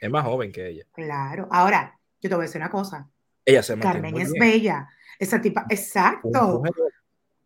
es 0.00 0.10
más 0.10 0.24
joven 0.24 0.52
que 0.52 0.68
ella. 0.68 0.84
Claro, 0.92 1.48
ahora, 1.50 1.98
yo 2.20 2.28
te 2.28 2.34
voy 2.34 2.44
a 2.44 2.46
decir 2.46 2.60
una 2.60 2.70
cosa, 2.70 3.08
ella 3.44 3.62
se 3.62 3.78
Carmen 3.78 4.16
es 4.18 4.32
bella. 4.32 4.88
Esa 5.18 5.40
tipa, 5.40 5.66
exacto. 5.70 6.62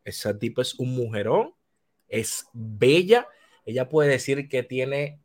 Esa 0.03 0.37
tipa 0.37 0.63
es 0.63 0.75
un 0.75 0.97
mujerón, 0.97 1.55
es 2.09 2.47
bella. 2.53 3.29
Ella 3.65 3.89
puede 3.89 4.09
decir 4.09 4.49
que 4.49 4.63
tiene 4.63 5.21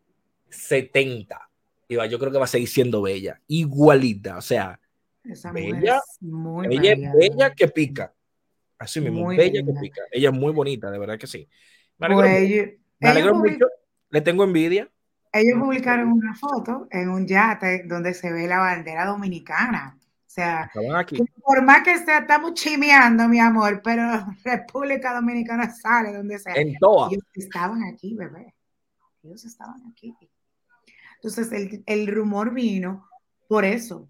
70. 0.49 1.49
Y 1.87 1.95
yo 1.95 2.19
creo 2.19 2.31
que 2.31 2.37
va 2.37 2.43
a 2.43 2.47
seguir 2.47 2.67
siendo 2.67 3.01
bella, 3.01 3.41
igualita. 3.47 4.37
O 4.37 4.41
sea, 4.41 4.79
Esa 5.29 5.51
bella, 5.51 5.97
es 5.97 6.21
muy 6.21 6.67
ella 6.69 6.93
es 6.93 7.13
bella 7.13 7.53
que 7.53 7.67
pica. 7.67 8.13
Así 8.77 9.01
mismo, 9.01 9.27
bella 9.27 9.63
que 9.63 9.73
pica. 9.81 10.01
Ella 10.11 10.29
es 10.29 10.35
muy 10.35 10.51
bonita, 10.51 10.91
de 10.91 10.99
verdad 10.99 11.17
que 11.17 11.27
sí. 11.27 11.47
Me 11.97 12.07
alegro, 12.07 13.39
pues, 13.39 13.53
mucho. 13.53 13.65
Le 14.09 14.21
tengo 14.21 14.43
envidia. 14.43 14.89
Ellos 15.31 15.59
publicaron 15.59 16.11
una 16.11 16.33
foto 16.35 16.87
en 16.91 17.09
un 17.09 17.27
yate 17.27 17.83
donde 17.85 18.13
se 18.13 18.31
ve 18.31 18.47
la 18.47 18.59
bandera 18.59 19.05
dominicana 19.05 19.97
sea, 20.35 20.69
por 21.43 21.63
más 21.63 21.83
que 21.83 21.97
sea, 21.99 22.19
estamos 22.19 22.53
chimeando, 22.53 23.27
mi 23.29 23.39
amor, 23.39 23.81
pero 23.81 24.03
República 24.43 25.13
Dominicana 25.13 25.71
sale 25.71 26.13
donde 26.13 26.39
sea. 26.39 26.53
En 26.55 26.75
toa. 26.77 27.07
Ellos 27.09 27.23
estaban 27.33 27.83
aquí, 27.83 28.15
bebé. 28.15 28.53
Ellos 29.23 29.45
estaban 29.45 29.81
aquí. 29.89 30.13
Entonces, 31.15 31.51
el, 31.53 31.83
el 31.85 32.07
rumor 32.07 32.53
vino 32.53 33.07
por 33.47 33.63
eso. 33.63 34.09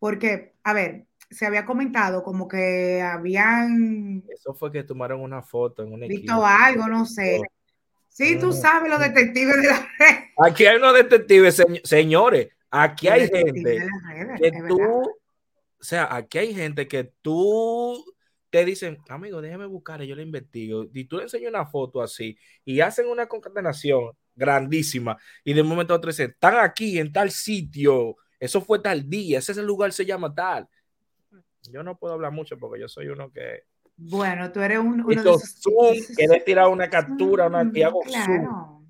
Porque, 0.00 0.54
a 0.64 0.72
ver, 0.72 1.06
se 1.30 1.46
había 1.46 1.64
comentado 1.64 2.24
como 2.24 2.48
que 2.48 3.00
habían. 3.00 4.24
Eso 4.28 4.52
fue 4.52 4.72
que 4.72 4.82
tomaron 4.82 5.20
una 5.20 5.42
foto 5.42 5.84
en 5.84 5.92
un 5.92 6.00
Visto 6.00 6.44
algo, 6.44 6.88
no 6.88 7.06
sé. 7.06 7.40
Sí, 8.08 8.36
tú 8.40 8.52
sabes 8.52 8.90
los 8.90 8.98
detectives 8.98 9.62
de 9.62 9.68
la 9.68 9.88
red. 9.98 10.16
Aquí 10.44 10.66
hay 10.66 10.76
unos 10.76 10.94
detectives, 10.94 11.62
señores. 11.84 12.48
Aquí 12.68 13.06
hay 13.06 13.28
gente 13.28 13.88
que 14.40 14.52
tú 14.66 15.20
o 15.80 15.84
sea, 15.84 16.14
aquí 16.14 16.36
hay 16.36 16.54
gente 16.54 16.86
que 16.86 17.04
tú 17.22 18.04
te 18.50 18.66
dicen, 18.66 18.98
amigo, 19.08 19.40
déjeme 19.40 19.64
buscar, 19.64 20.02
yo 20.02 20.14
le 20.14 20.22
investigo. 20.22 20.84
Y 20.92 21.04
tú 21.04 21.16
le 21.16 21.22
enseñas 21.22 21.48
una 21.48 21.64
foto 21.64 22.02
así 22.02 22.36
y 22.66 22.80
hacen 22.80 23.06
una 23.06 23.26
concatenación 23.26 24.10
grandísima. 24.34 25.16
Y 25.42 25.54
de 25.54 25.62
un 25.62 25.68
momento 25.68 25.94
a 25.94 25.96
otro 25.96 26.10
dicen, 26.10 26.32
están 26.32 26.58
aquí 26.58 26.98
en 26.98 27.12
tal 27.12 27.30
sitio, 27.30 28.16
eso 28.40 28.62
fue 28.62 28.78
tal 28.78 29.08
día, 29.08 29.38
ese 29.38 29.52
es 29.52 29.58
el 29.58 29.66
lugar, 29.66 29.92
se 29.92 30.06
llama 30.06 30.34
tal. 30.34 30.66
Yo 31.70 31.82
no 31.82 31.98
puedo 31.98 32.14
hablar 32.14 32.32
mucho 32.32 32.58
porque 32.58 32.80
yo 32.80 32.88
soy 32.88 33.08
uno 33.08 33.30
que. 33.30 33.64
Bueno, 33.96 34.50
tú 34.50 34.60
eres 34.60 34.78
un, 34.78 35.02
uno 35.02 35.06
de 35.08 35.14
esos... 35.14 35.60
zoom, 35.60 35.94
que 36.16 36.40
tirar 36.40 36.68
una 36.68 36.88
captura, 36.88 37.48
una, 37.48 37.70
y 37.72 37.82
hago 37.82 38.00
claro. 38.00 38.82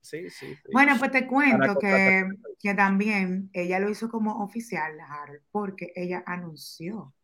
Sí, 0.00 0.28
sí, 0.28 0.54
Bueno, 0.70 0.96
pues 0.98 1.10
te 1.12 1.26
cuento 1.26 1.78
que, 1.78 2.28
que, 2.58 2.74
también 2.74 3.48
ella 3.54 3.78
lo 3.78 3.88
hizo 3.88 4.10
como 4.10 4.42
oficial, 4.44 4.98
Harold, 5.00 5.40
porque 5.50 5.92
ella 5.94 6.22
anunció, 6.26 7.14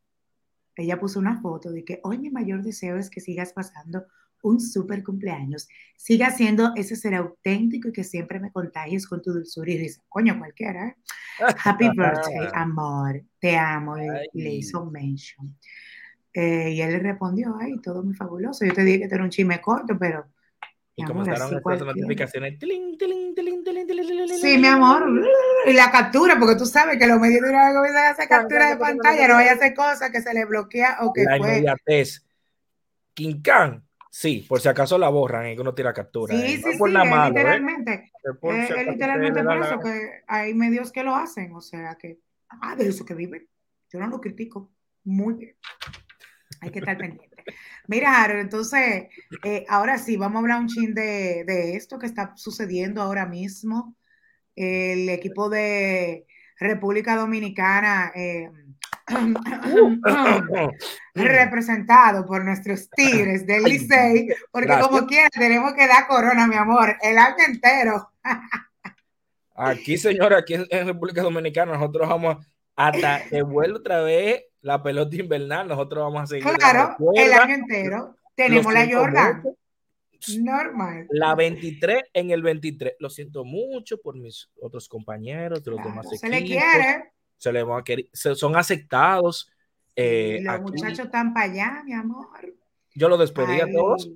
ella 0.76 0.98
puso 0.98 1.18
una 1.18 1.42
foto 1.42 1.70
de 1.70 1.84
que 1.84 2.00
hoy 2.04 2.16
mi 2.16 2.30
mayor 2.30 2.62
deseo 2.62 2.96
es 2.96 3.10
que 3.10 3.20
sigas 3.20 3.52
pasando 3.52 4.06
un 4.42 4.60
súper 4.60 5.02
cumpleaños, 5.02 5.68
siga 5.96 6.30
siendo 6.30 6.72
ese 6.76 6.96
ser 6.96 7.14
auténtico 7.14 7.88
y 7.88 7.92
que 7.92 8.04
siempre 8.04 8.40
me 8.40 8.52
contagies 8.52 9.06
con 9.06 9.20
tu 9.22 9.32
dulzura 9.32 9.70
y 9.70 9.78
dice, 9.78 10.00
coño, 10.08 10.38
cualquiera, 10.38 10.96
happy 11.64 11.88
birthday, 11.96 12.48
amor, 12.54 13.22
te 13.38 13.56
amo, 13.56 13.96
y, 13.98 14.42
le 14.42 14.50
hizo 14.54 14.84
mention. 14.86 15.56
Eh, 16.32 16.70
y 16.74 16.80
él 16.80 16.92
le 16.92 16.98
respondió, 17.00 17.56
ay, 17.60 17.80
todo 17.82 18.02
muy 18.02 18.14
fabuloso, 18.14 18.64
yo 18.64 18.72
te 18.72 18.84
dije 18.84 19.08
que 19.08 19.14
era 19.14 19.24
un 19.24 19.30
chisme 19.30 19.60
corto, 19.60 19.96
pero 19.98 20.26
y 21.00 21.04
comenzaron 21.04 21.56
estas 21.56 21.80
notificaciones. 21.80 22.58
Sí, 24.40 24.58
mi 24.58 24.66
amor. 24.66 25.22
Y 25.66 25.72
la 25.72 25.90
captura, 25.90 26.38
porque 26.38 26.56
tú 26.56 26.66
sabes 26.66 26.98
que 26.98 27.06
los 27.06 27.18
medios 27.18 27.42
de 27.42 27.50
una 27.50 27.72
comienzan 27.72 28.06
a 28.06 28.10
hacer 28.10 28.28
captura 28.28 28.70
de 28.70 28.76
pantalla, 28.76 29.28
no 29.28 29.34
vaya 29.34 29.52
a 29.52 29.54
hacer 29.54 29.74
cosas 29.74 30.10
que 30.10 30.20
se 30.20 30.34
le 30.34 30.44
bloquea 30.44 30.98
o 31.00 31.12
que 31.12 31.24
la 31.24 31.38
fue. 31.38 31.48
inmediatez. 31.48 32.24
Khan, 33.42 33.84
Sí, 34.12 34.44
por 34.48 34.60
si 34.60 34.68
acaso 34.68 34.98
la 34.98 35.08
borran 35.08 35.48
y 35.48 35.54
que 35.54 35.60
uno 35.60 35.72
tira 35.72 35.92
captura. 35.92 36.34
Sí, 36.34 36.56
sí, 36.56 36.62
sí, 36.62 36.78
literalmente. 36.84 38.10
es 38.42 38.86
literalmente 38.86 39.44
por 39.44 39.56
eso 39.56 39.78
que 39.78 40.22
hay 40.26 40.52
medios 40.52 40.90
que 40.90 41.04
lo 41.04 41.14
hacen, 41.14 41.54
o 41.54 41.60
sea 41.60 41.96
que, 41.96 42.18
ah, 42.48 42.74
de 42.74 42.88
eso 42.88 43.04
que 43.04 43.14
viven. 43.14 43.48
Yo 43.88 44.00
no 44.00 44.08
lo 44.08 44.20
critico. 44.20 44.72
Muy 45.04 45.34
bien. 45.34 45.56
Hay 46.60 46.70
que 46.70 46.80
estar 46.80 46.98
pendiente. 46.98 47.44
Mira, 47.86 48.22
Harold, 48.22 48.40
entonces, 48.40 49.06
eh, 49.44 49.64
ahora 49.68 49.96
sí, 49.96 50.16
vamos 50.16 50.36
a 50.36 50.40
hablar 50.40 50.60
un 50.60 50.68
chin 50.68 50.92
de, 50.92 51.44
de, 51.46 51.76
esto 51.76 51.98
que 51.98 52.06
está 52.06 52.32
sucediendo 52.36 53.00
ahora 53.00 53.26
mismo. 53.26 53.96
El 54.56 55.08
equipo 55.08 55.48
de 55.48 56.26
República 56.58 57.16
Dominicana, 57.16 58.12
eh, 58.14 58.50
representado 61.14 62.26
por 62.26 62.44
nuestros 62.44 62.88
tigres 62.90 63.46
del 63.46 63.64
Licey, 63.64 64.28
porque 64.50 64.78
como 64.80 65.06
quiera 65.06 65.28
tenemos 65.30 65.74
que 65.74 65.86
dar 65.86 66.06
corona, 66.06 66.46
mi 66.46 66.56
amor, 66.56 66.96
el 67.02 67.18
año 67.18 67.44
entero. 67.46 68.12
Aquí, 69.54 69.98
señora, 69.98 70.38
aquí 70.38 70.54
en 70.54 70.86
República 70.86 71.22
Dominicana, 71.22 71.74
nosotros 71.74 72.08
vamos 72.08 72.46
hasta 72.76 73.24
que 73.28 73.42
vuelva 73.42 73.78
otra 73.78 74.00
vez 74.00 74.44
la 74.62 74.82
pelota 74.82 75.16
invernal, 75.16 75.68
nosotros 75.68 76.04
vamos 76.04 76.22
a 76.22 76.26
seguir. 76.26 76.44
Claro, 76.44 76.96
el 77.14 77.32
año 77.32 77.54
entero. 77.54 78.16
Tenemos 78.34 78.72
la 78.72 78.88
Jordan. 78.90 79.42
Normal. 80.38 81.06
La 81.10 81.34
23 81.34 82.02
en 82.12 82.30
el 82.30 82.42
23. 82.42 82.94
Lo 82.98 83.10
siento 83.10 83.44
mucho 83.44 84.00
por 84.00 84.16
mis 84.16 84.50
otros 84.60 84.88
compañeros 84.88 85.62
de 85.62 85.70
los 85.70 85.82
demás 85.82 86.06
se 86.10 86.28
le 86.28 86.44
quiere. 86.44 87.12
Se 87.40 87.50
le 87.50 87.62
va 87.62 87.78
a 87.78 87.82
querer. 87.82 88.06
son 88.12 88.54
aceptados. 88.54 89.50
Eh, 89.96 90.40
los 90.42 90.60
muchachos 90.60 91.06
están 91.06 91.32
para 91.32 91.50
allá, 91.50 91.82
mi 91.86 91.94
amor. 91.94 92.28
Yo 92.94 93.08
lo 93.08 93.16
despedí 93.16 93.60
a 93.60 93.66
todos. 93.72 94.10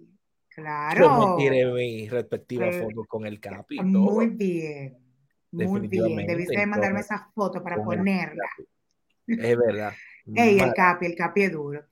Claro. 0.50 1.38
Yo 1.38 1.50
me 1.50 1.72
mi 1.72 2.06
respectiva 2.06 2.70
foto 2.70 3.04
con 3.08 3.24
el 3.24 3.40
capi. 3.40 3.80
Muy 3.80 4.28
bien. 4.28 4.98
Muy 5.50 5.88
bien. 5.88 6.26
Debiste 6.26 6.66
mandarme 6.66 7.00
esa 7.00 7.30
foto 7.34 7.62
para 7.62 7.82
ponerla. 7.82 8.44
Es 9.26 9.56
verdad. 9.56 9.94
Ey, 10.34 10.58
el 10.58 10.74
capi, 10.74 11.06
el 11.06 11.14
capi 11.14 11.44
es 11.44 11.52
duro. 11.52 11.82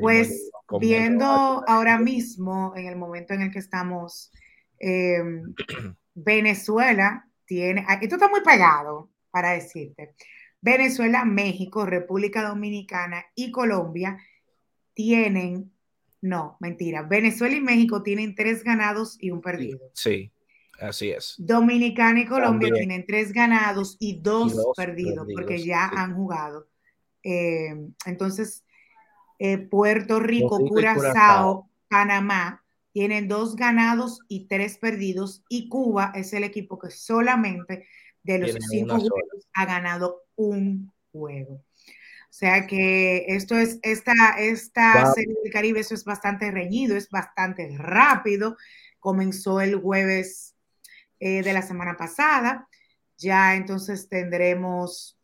pues 0.00 0.50
viendo 0.80 1.24
ahora 1.68 1.98
mismo, 1.98 2.72
en 2.76 2.86
el 2.86 2.96
momento 2.96 3.32
en 3.34 3.42
el 3.42 3.52
que 3.52 3.60
estamos, 3.60 4.32
em, 4.80 5.54
Venezuela 6.14 7.28
tiene, 7.44 7.86
esto 8.00 8.16
está 8.16 8.28
muy 8.28 8.40
pegado 8.40 9.10
para 9.30 9.52
decirte, 9.52 10.14
Venezuela, 10.60 11.24
México, 11.24 11.86
República 11.86 12.46
Dominicana 12.46 13.24
y 13.34 13.50
Colombia 13.50 14.18
tienen, 14.94 15.72
no, 16.20 16.56
mentira, 16.60 17.02
Venezuela 17.02 17.56
y 17.56 17.60
México 17.60 18.02
tienen 18.02 18.34
tres 18.34 18.62
ganados 18.62 19.16
y 19.20 19.30
un 19.30 19.40
perdido. 19.40 19.78
Sí, 19.94 20.32
así 20.80 21.10
es. 21.10 21.34
Dominicana 21.38 22.20
y 22.20 22.26
Colombia 22.26 22.72
tienen 22.72 23.06
tres 23.06 23.32
ganados 23.32 23.96
y 23.98 24.20
dos, 24.20 24.54
perdidos, 24.76 25.26
porque 25.34 25.64
ya 25.64 25.86
han 25.86 26.14
jugado. 26.14 26.68
Eh, 27.22 27.74
entonces, 28.06 28.64
eh, 29.38 29.58
Puerto 29.58 30.20
Rico, 30.20 30.58
Curazao, 30.58 31.70
Panamá 31.88 32.62
tienen 32.92 33.28
dos 33.28 33.56
ganados 33.56 34.20
y 34.28 34.46
tres 34.46 34.78
perdidos 34.78 35.44
y 35.48 35.68
Cuba 35.68 36.12
es 36.14 36.32
el 36.32 36.44
equipo 36.44 36.78
que 36.78 36.90
solamente 36.90 37.86
de 38.22 38.38
los 38.38 38.52
cinco 38.68 38.98
juegos 38.98 39.48
ha 39.54 39.66
ganado 39.66 40.24
un 40.36 40.92
juego. 41.12 41.54
O 41.54 42.32
sea 42.32 42.66
que 42.66 43.24
esto 43.28 43.56
es, 43.56 43.78
esta, 43.82 44.12
esta 44.38 45.12
serie 45.12 45.34
del 45.42 45.52
Caribe, 45.52 45.80
eso 45.80 45.94
es 45.94 46.04
bastante 46.04 46.50
reñido, 46.50 46.96
es 46.96 47.10
bastante 47.10 47.68
rápido. 47.76 48.56
Comenzó 49.00 49.60
el 49.60 49.74
jueves 49.74 50.54
eh, 51.18 51.42
de 51.42 51.52
la 51.52 51.62
semana 51.62 51.96
pasada. 51.96 52.68
Ya 53.18 53.56
entonces 53.56 54.08
tendremos, 54.08 55.18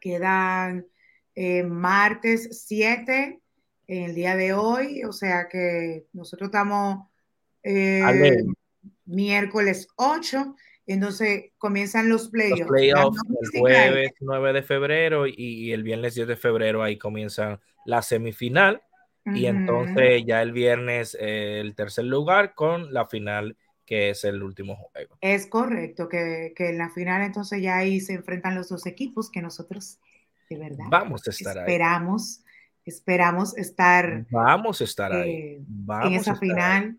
quedan 0.00 0.86
eh, 1.34 1.62
martes 1.62 2.66
7, 2.66 3.40
en 3.88 4.02
el 4.02 4.14
día 4.14 4.36
de 4.36 4.52
hoy, 4.52 5.04
o 5.04 5.12
sea 5.12 5.48
que 5.48 6.06
nosotros 6.12 6.48
estamos 6.48 7.06
eh, 7.62 8.44
miércoles 9.04 9.88
8, 9.96 10.56
entonces 10.94 11.52
comienzan 11.58 12.08
los 12.08 12.28
playoffs. 12.28 12.60
Los 12.60 12.68
playoffs 12.68 13.20
el 13.52 13.60
jueves 13.60 14.12
9 14.20 14.52
de 14.52 14.62
febrero 14.62 15.26
y, 15.26 15.72
el 15.72 15.82
viernes 15.82 16.14
10 16.14 16.28
de 16.28 16.36
febrero 16.36 16.82
ahí 16.82 16.96
comienza 16.96 17.60
la 17.84 18.02
semifinal 18.02 18.82
y 19.24 19.46
entonces 19.46 20.24
ya 20.24 20.40
el 20.40 20.52
viernes 20.52 21.16
eh, 21.20 21.58
el 21.60 21.74
tercer 21.74 22.04
lugar 22.04 22.54
con 22.54 22.94
la 22.94 23.06
final 23.06 23.56
que 23.84 24.10
es 24.10 24.24
el 24.24 24.42
último 24.42 24.76
juego. 24.76 25.16
Es 25.20 25.46
correcto, 25.46 26.08
que, 26.08 26.52
que 26.56 26.70
en 26.70 26.78
la 26.78 26.90
final 26.90 27.22
entonces 27.22 27.62
ya 27.62 27.76
ahí 27.76 28.00
se 28.00 28.14
enfrentan 28.14 28.54
los 28.54 28.68
dos 28.68 28.86
equipos 28.86 29.30
que 29.30 29.42
nosotros 29.42 30.00
de 30.48 30.58
verdad. 30.58 30.84
Vamos 30.88 31.26
a 31.26 31.30
estar 31.30 31.58
esperamos, 31.58 32.38
ahí. 32.38 32.44
Esperamos 32.84 33.56
estar. 33.56 34.26
Vamos 34.30 34.80
a 34.80 34.84
estar 34.84 35.12
ahí. 35.12 35.30
Eh, 35.30 35.64
en 36.04 36.12
esa 36.12 36.36
final. 36.36 36.98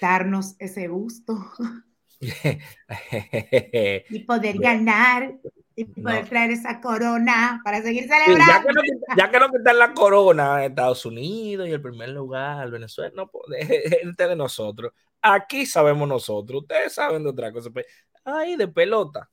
Darnos 0.00 0.56
ese 0.58 0.88
gusto. 0.88 1.38
y 4.10 4.18
poder 4.20 4.58
ganar 4.58 5.34
y 5.76 5.84
poder 5.84 6.28
traer 6.28 6.52
esa 6.52 6.80
corona 6.80 7.60
para 7.64 7.82
seguir 7.82 8.08
celebrando. 8.08 8.44
ya, 8.46 8.62
que 8.62 8.72
no, 8.72 8.82
ya 9.16 9.30
que 9.30 9.38
no 9.40 9.50
quitan 9.50 9.78
la 9.78 9.92
corona 9.92 10.64
Estados 10.64 11.04
Unidos 11.04 11.68
y 11.68 11.72
el 11.72 11.82
primer 11.82 12.10
lugar, 12.10 12.70
Venezuela, 12.70 13.12
no 13.14 13.30
gente 14.00 14.28
de 14.28 14.36
nosotros. 14.36 14.92
Aquí 15.20 15.66
sabemos 15.66 16.08
nosotros, 16.08 16.62
ustedes 16.62 16.92
saben 16.94 17.24
de 17.24 17.30
otra 17.30 17.52
cosa. 17.52 17.70
Pues, 17.70 17.86
ay, 18.24 18.56
de 18.56 18.68
pelota. 18.68 19.28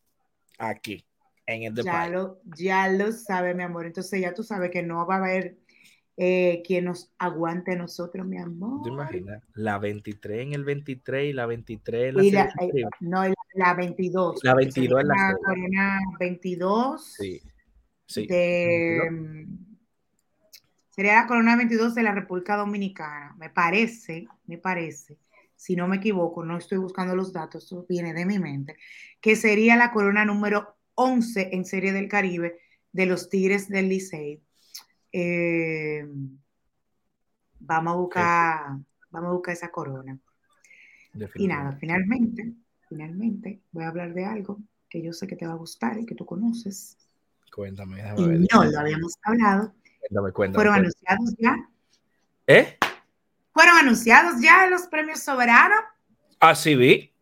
Aquí 0.57 1.05
en 1.45 1.63
este 1.63 1.83
ya 1.83 2.07
Lo, 2.07 2.39
ya 2.55 2.87
lo 2.87 3.11
sabe, 3.11 3.53
mi 3.53 3.63
amor. 3.63 3.85
Entonces 3.85 4.21
ya 4.21 4.33
tú 4.33 4.43
sabes 4.43 4.71
que 4.71 4.83
no 4.83 5.05
va 5.05 5.15
a 5.15 5.17
haber 5.17 5.57
eh, 6.23 6.61
quien 6.63 6.85
nos 6.85 7.11
aguante 7.17 7.71
a 7.71 7.75
nosotros, 7.75 8.27
mi 8.27 8.37
amor. 8.37 8.83
¿Te 8.83 8.89
imaginas? 8.89 9.41
La 9.55 9.79
23 9.79 10.41
en 10.41 10.53
el 10.53 10.63
23 10.63 11.31
y 11.31 11.33
la 11.33 11.47
23 11.47 12.15
en 12.15 12.33
la, 12.35 12.53
eh, 12.61 12.85
No, 12.99 13.23
la 13.55 13.73
22. 13.73 14.43
La 14.43 14.53
22 14.53 15.01
en 15.01 15.07
la, 15.07 15.15
la 15.15 15.37
corona 15.43 15.99
22. 16.19 17.13
Sí. 17.17 17.41
sí. 18.05 18.27
sería 20.91 21.15
la 21.15 21.25
corona 21.25 21.55
22 21.55 21.95
de 21.95 22.03
la 22.03 22.13
República 22.13 22.55
Dominicana. 22.55 23.35
Me 23.39 23.49
parece, 23.49 24.27
me 24.45 24.59
parece, 24.59 25.17
si 25.55 25.75
no 25.75 25.87
me 25.87 25.95
equivoco, 25.95 26.45
no 26.45 26.55
estoy 26.55 26.77
buscando 26.77 27.15
los 27.15 27.33
datos, 27.33 27.63
eso 27.63 27.83
viene 27.89 28.13
de 28.13 28.27
mi 28.27 28.37
mente, 28.37 28.75
que 29.21 29.35
sería 29.35 29.75
la 29.75 29.91
corona 29.91 30.23
número 30.23 30.77
11 30.93 31.49
en 31.53 31.65
Serie 31.65 31.93
del 31.93 32.07
Caribe 32.07 32.59
de 32.91 33.07
los 33.07 33.27
Tigres 33.27 33.69
del 33.69 33.89
Licey. 33.89 34.43
Eh, 35.11 36.07
vamos 37.59 37.93
a 37.93 37.97
buscar, 37.97 38.77
vamos 39.09 39.29
a 39.29 39.33
buscar 39.33 39.53
esa 39.53 39.71
corona. 39.71 40.17
Y 41.35 41.47
nada, 41.47 41.77
finalmente, 41.79 42.53
finalmente 42.87 43.61
voy 43.71 43.83
a 43.83 43.89
hablar 43.89 44.13
de 44.13 44.25
algo 44.25 44.59
que 44.89 45.01
yo 45.01 45.13
sé 45.13 45.27
que 45.27 45.35
te 45.35 45.45
va 45.45 45.53
a 45.53 45.57
gustar 45.57 45.99
y 45.99 46.05
que 46.05 46.15
tú 46.15 46.25
conoces. 46.25 46.97
Cuéntame, 47.53 47.99
y 48.17 48.47
no 48.51 48.63
lo 48.63 48.79
habíamos 48.79 49.13
hablado. 49.23 49.73
Cuéntame, 49.99 50.31
cuéntame. 50.31 50.55
Fueron 50.55 50.73
anunciados 50.75 51.35
ya. 51.37 51.69
¿Eh? 52.47 52.77
Fueron 53.53 53.77
anunciados 53.77 54.41
ya 54.41 54.67
los 54.67 54.83
premios 54.87 55.19
soberanos. 55.19 55.79
Así 56.39 56.75
vi. 56.75 57.13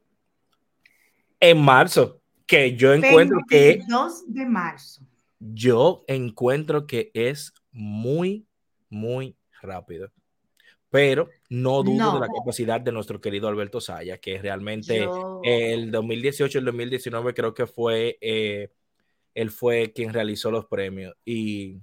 En 1.39 1.62
marzo 1.62 2.21
que 2.45 2.75
yo 2.75 2.93
encuentro 2.93 3.39
que... 3.47 3.84
2 3.88 4.34
de 4.34 4.45
marzo. 4.45 5.02
Yo 5.39 6.04
encuentro 6.08 6.86
que 6.86 7.12
es 7.13 7.54
muy, 7.71 8.47
muy 8.89 9.38
rápido. 9.62 10.12
Pero 10.89 11.29
no 11.49 11.84
dudo 11.84 12.15
de 12.15 12.19
la 12.19 12.27
capacidad 12.27 12.82
de 12.82 12.91
nuestro 12.91 13.21
querido 13.21 13.47
Alberto 13.47 13.79
Saya, 13.79 14.17
que 14.17 14.39
realmente 14.39 15.08
el 15.43 15.91
2018, 15.91 16.60
el 16.60 16.65
2019 16.65 17.34
creo 17.36 17.53
que 17.53 17.67
fue, 17.67 18.17
eh, 18.21 18.71
él 19.36 19.51
fue 19.51 19.93
quien 19.93 20.12
realizó 20.12 20.49
los 20.49 20.65
premios 20.65 21.15
y 21.23 21.79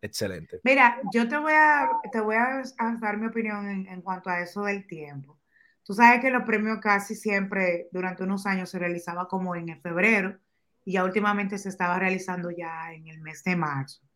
excelente. 0.00 0.60
Mira, 0.64 0.98
yo 1.12 1.28
te 1.28 1.36
voy 1.36 1.52
a, 1.52 1.90
te 2.10 2.20
voy 2.20 2.36
a, 2.36 2.62
dar 3.00 3.18
mi 3.18 3.26
opinión 3.26 3.68
en, 3.68 3.86
en 3.86 4.00
cuanto 4.00 4.30
a 4.30 4.40
eso 4.40 4.62
del 4.62 4.86
tiempo. 4.86 5.38
Tú 5.82 5.92
sabes 5.92 6.20
que 6.20 6.30
los 6.30 6.44
premios 6.44 6.78
casi 6.80 7.14
siempre 7.14 7.88
durante 7.92 8.22
unos 8.22 8.46
años 8.46 8.70
se 8.70 8.78
realizaba 8.78 9.28
como 9.28 9.56
en 9.56 9.68
el 9.68 9.80
febrero 9.80 10.38
y 10.86 10.92
ya 10.92 11.04
últimamente 11.04 11.58
se 11.58 11.68
estaba 11.68 11.98
realizando 11.98 12.50
ya 12.50 12.92
en 12.94 13.08
el 13.08 13.20
mes 13.20 13.44
de 13.44 13.56
marzo. 13.56 14.07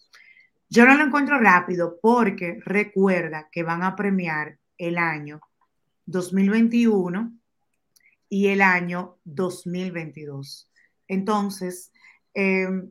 Yo 0.72 0.87
no 0.87 0.96
lo 0.96 1.04
encuentro 1.04 1.38
rápido 1.38 1.98
porque 2.00 2.58
recuerda 2.64 3.48
que 3.52 3.62
van 3.62 3.82
a 3.82 3.94
premiar 3.94 4.58
el 4.78 4.96
año 4.96 5.42
2021 6.06 7.30
y 8.30 8.48
el 8.48 8.62
año 8.62 9.18
2022. 9.24 10.70
Entonces, 11.08 11.92
em, 12.32 12.90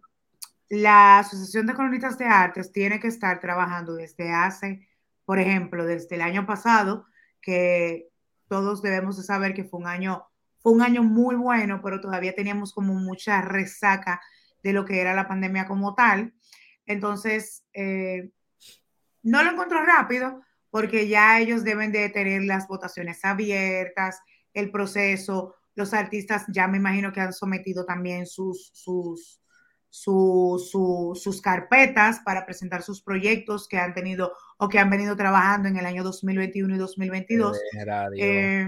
la 0.69 1.19
Asociación 1.19 1.65
de 1.65 1.73
Cronistas 1.73 2.19
de 2.19 2.25
Artes 2.25 2.71
tiene 2.71 2.99
que 2.99 3.07
estar 3.07 3.39
trabajando 3.39 3.95
desde 3.95 4.31
hace 4.31 4.87
por 5.31 5.39
ejemplo, 5.39 5.85
desde 5.85 6.15
el 6.15 6.21
año 6.23 6.45
pasado, 6.45 7.05
que 7.41 8.09
todos 8.49 8.81
debemos 8.81 9.15
de 9.15 9.23
saber 9.23 9.53
que 9.53 9.63
fue 9.63 9.79
un 9.79 9.87
año, 9.87 10.25
fue 10.59 10.73
un 10.73 10.81
año 10.81 11.03
muy 11.03 11.35
bueno, 11.35 11.79
pero 11.81 12.01
todavía 12.01 12.35
teníamos 12.35 12.73
como 12.73 12.93
mucha 12.95 13.41
resaca 13.41 14.21
de 14.61 14.73
lo 14.73 14.83
que 14.83 14.99
era 14.99 15.13
la 15.13 15.29
pandemia 15.29 15.67
como 15.67 15.95
tal. 15.95 16.33
Entonces, 16.91 17.63
eh, 17.73 18.31
no 19.23 19.43
lo 19.43 19.51
encontró 19.51 19.83
rápido 19.83 20.41
porque 20.69 21.07
ya 21.07 21.39
ellos 21.39 21.63
deben 21.63 21.91
de 21.91 22.09
tener 22.09 22.43
las 22.43 22.67
votaciones 22.67 23.23
abiertas, 23.23 24.19
el 24.53 24.71
proceso, 24.71 25.55
los 25.75 25.93
artistas 25.93 26.45
ya 26.47 26.67
me 26.67 26.77
imagino 26.77 27.11
que 27.11 27.21
han 27.21 27.33
sometido 27.33 27.85
también 27.85 28.25
sus, 28.25 28.71
sus, 28.73 29.39
sus 29.89 31.41
carpetas 31.41 32.19
para 32.19 32.45
presentar 32.45 32.81
sus 32.81 33.01
proyectos 33.01 33.67
que 33.67 33.77
han 33.77 33.93
tenido 33.93 34.33
o 34.57 34.69
que 34.69 34.79
han 34.79 34.89
venido 34.89 35.15
trabajando 35.15 35.67
en 35.67 35.77
el 35.77 35.85
año 35.85 36.03
2021 36.03 36.75
y 36.75 36.77
2022. 36.77 37.59
Eh, 38.17 38.67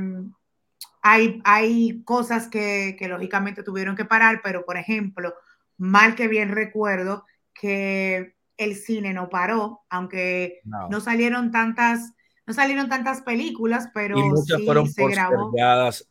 hay, 1.01 1.41
hay 1.43 2.03
cosas 2.03 2.47
que, 2.47 2.95
que, 2.97 3.07
lógicamente 3.07 3.63
tuvieron 3.63 3.95
que 3.95 4.05
parar, 4.05 4.41
pero 4.43 4.65
por 4.65 4.77
ejemplo, 4.77 5.33
mal 5.77 6.15
que 6.15 6.27
bien 6.27 6.49
recuerdo 6.49 7.25
que 7.53 8.35
el 8.57 8.75
cine 8.75 9.13
no 9.13 9.29
paró, 9.29 9.83
aunque 9.89 10.61
no, 10.63 10.99
salieron 10.99 11.51
tantas 11.51 12.13
no 12.45 12.53
salieron 12.53 12.89
tantas 12.89 13.21
películas, 13.21 13.89
pero 13.93 14.17
y 14.17 14.21
muchas 14.23 14.59
sí 14.59 14.65
fueron 14.65 14.89
se 14.89 15.07
grabó 15.07 15.53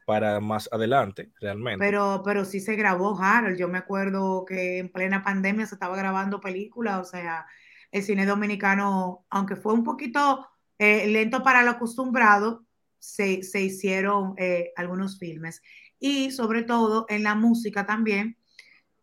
para 0.06 0.40
más 0.40 0.66
adelante, 0.72 1.30
realmente. 1.38 1.84
Pero, 1.84 2.22
pero 2.24 2.46
sí 2.46 2.58
se 2.58 2.74
grabó 2.74 3.20
Harold. 3.20 3.58
Yo 3.58 3.68
me 3.68 3.76
acuerdo 3.76 4.46
que 4.46 4.78
en 4.78 4.90
plena 4.90 5.22
pandemia 5.22 5.66
se 5.66 5.74
estaba 5.74 5.94
grabando 5.94 6.40
películas, 6.40 7.00
o 7.00 7.04
sea, 7.04 7.44
el 7.90 8.02
cine 8.02 8.24
dominicano, 8.24 9.26
aunque 9.28 9.56
fue 9.56 9.74
un 9.74 9.84
poquito 9.84 10.48
eh, 10.78 11.06
lento 11.06 11.42
para 11.42 11.62
lo 11.62 11.72
acostumbrado, 11.72 12.64
se, 12.98 13.42
se 13.42 13.60
hicieron 13.60 14.34
eh, 14.38 14.72
algunos 14.74 15.18
filmes. 15.18 15.60
Y 15.98 16.30
sobre 16.30 16.62
todo 16.62 17.04
en 17.10 17.24
la 17.24 17.34
música 17.34 17.84
también, 17.84 18.38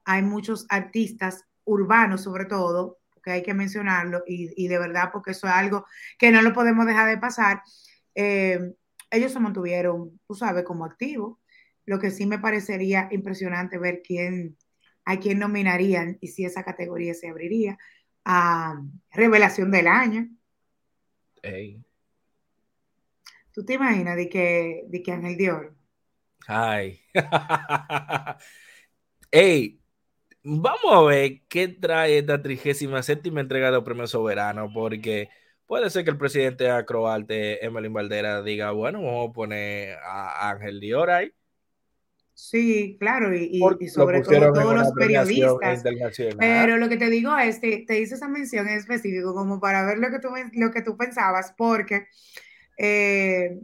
hay 0.04 0.24
muchos 0.24 0.66
artistas 0.70 1.46
urbanos, 1.70 2.24
sobre 2.24 2.46
todo, 2.46 3.00
que 3.24 3.32
hay 3.32 3.44
que 3.44 3.54
mencionarlo, 3.54 4.24
y, 4.26 4.52
y, 4.64 4.68
de 4.68 4.80
verdad, 4.80 5.10
porque 5.12 5.32
eso 5.32 5.48
es 5.48 5.54
algo 5.54 5.86
que 6.18 6.32
no 6.32 6.42
lo 6.42 6.54
podemos 6.54 6.86
dejar 6.86 7.10
de 7.10 7.18
pasar. 7.18 7.62
Eh, 8.16 8.74
ellos 9.12 9.32
se 9.32 9.40
mantuvieron, 9.40 10.20
tú 10.28 10.36
sabes, 10.36 10.64
como 10.64 10.86
activos. 10.86 11.38
Lo 11.86 12.00
que 12.00 12.12
sí 12.12 12.26
me 12.26 12.40
parecería 12.40 13.08
impresionante 13.12 13.78
ver 13.78 14.02
quién, 14.04 14.58
a 15.06 15.18
quién 15.18 15.40
nominarían 15.40 16.18
y 16.22 16.28
si 16.28 16.46
esa 16.46 16.64
categoría 16.64 17.14
se 17.14 17.30
abriría 17.30 17.78
a 18.26 18.82
Revelación 19.12 19.72
del 19.72 19.88
Año. 19.88 20.30
Hey. 21.42 21.84
¿Tú 23.52 23.66
te 23.66 23.74
imaginas 23.74 24.16
de 24.16 24.30
que, 24.30 24.84
de 24.88 25.02
que 25.02 25.12
Ángel 25.12 25.38
Dior? 25.38 25.76
Ay. 26.48 27.02
Ey, 29.32 29.79
vamos 30.50 30.92
a 30.92 31.02
ver 31.04 31.42
qué 31.48 31.68
trae 31.68 32.18
esta 32.18 32.42
trigésima 32.42 33.04
séptima 33.04 33.42
entrega 33.42 33.68
de 33.68 33.74
los 33.74 33.84
premios 33.84 34.12
soberanos, 34.12 34.72
porque 34.74 35.30
puede 35.68 35.90
ser 35.90 36.04
que 36.04 36.10
el 36.10 36.18
presidente 36.18 36.70
acroarte, 36.70 37.64
Emelín 37.64 37.94
Valdera, 37.94 38.42
diga, 38.42 38.72
bueno, 38.72 39.04
vamos 39.04 39.30
a 39.30 39.34
poner 39.34 39.98
a 40.04 40.50
Ángel 40.50 40.80
Dior 40.80 41.12
ahí. 41.12 41.32
Sí, 42.34 42.96
claro, 43.00 43.36
y, 43.36 43.62
y 43.80 43.88
sobre 43.90 44.22
todo 44.22 44.54
todos 44.54 44.74
los 44.74 44.92
periodistas. 44.94 45.84
Pero 46.38 46.78
lo 46.78 46.88
que 46.88 46.96
te 46.96 47.10
digo 47.10 47.38
es, 47.38 47.60
te, 47.60 47.84
te 47.86 48.00
hice 48.00 48.16
esa 48.16 48.30
mención 48.30 48.68
en 48.70 48.78
específico 48.78 49.34
como 49.34 49.60
para 49.60 49.86
ver 49.86 49.98
lo 50.00 50.10
que 50.10 50.20
tú, 50.20 50.30
lo 50.54 50.72
que 50.72 50.82
tú 50.82 50.96
pensabas, 50.96 51.54
porque 51.58 52.08
eh, 52.78 53.60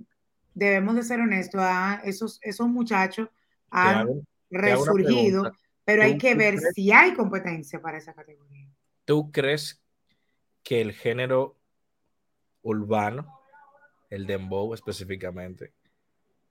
debemos 0.54 0.96
de 0.96 1.04
ser 1.04 1.22
honestos, 1.22 1.62
¿ah? 1.64 2.02
esos, 2.04 2.40
esos 2.44 2.68
muchachos 2.68 3.30
han 3.72 4.28
resurgido 4.52 5.54
pero 5.86 6.02
hay 6.04 6.18
que 6.18 6.34
ver 6.34 6.60
si 6.74 6.92
hay 6.92 7.14
competencia 7.14 7.80
para 7.80 8.00
esa 8.00 8.14
categoría. 8.14 8.68
¿Tú 9.06 9.32
crees 9.32 9.82
que 10.64 10.82
el 10.82 10.94
género 10.94 11.56
urbano, 12.64 13.40
el 14.10 14.26
dembow 14.26 14.74
específicamente, 14.74 15.74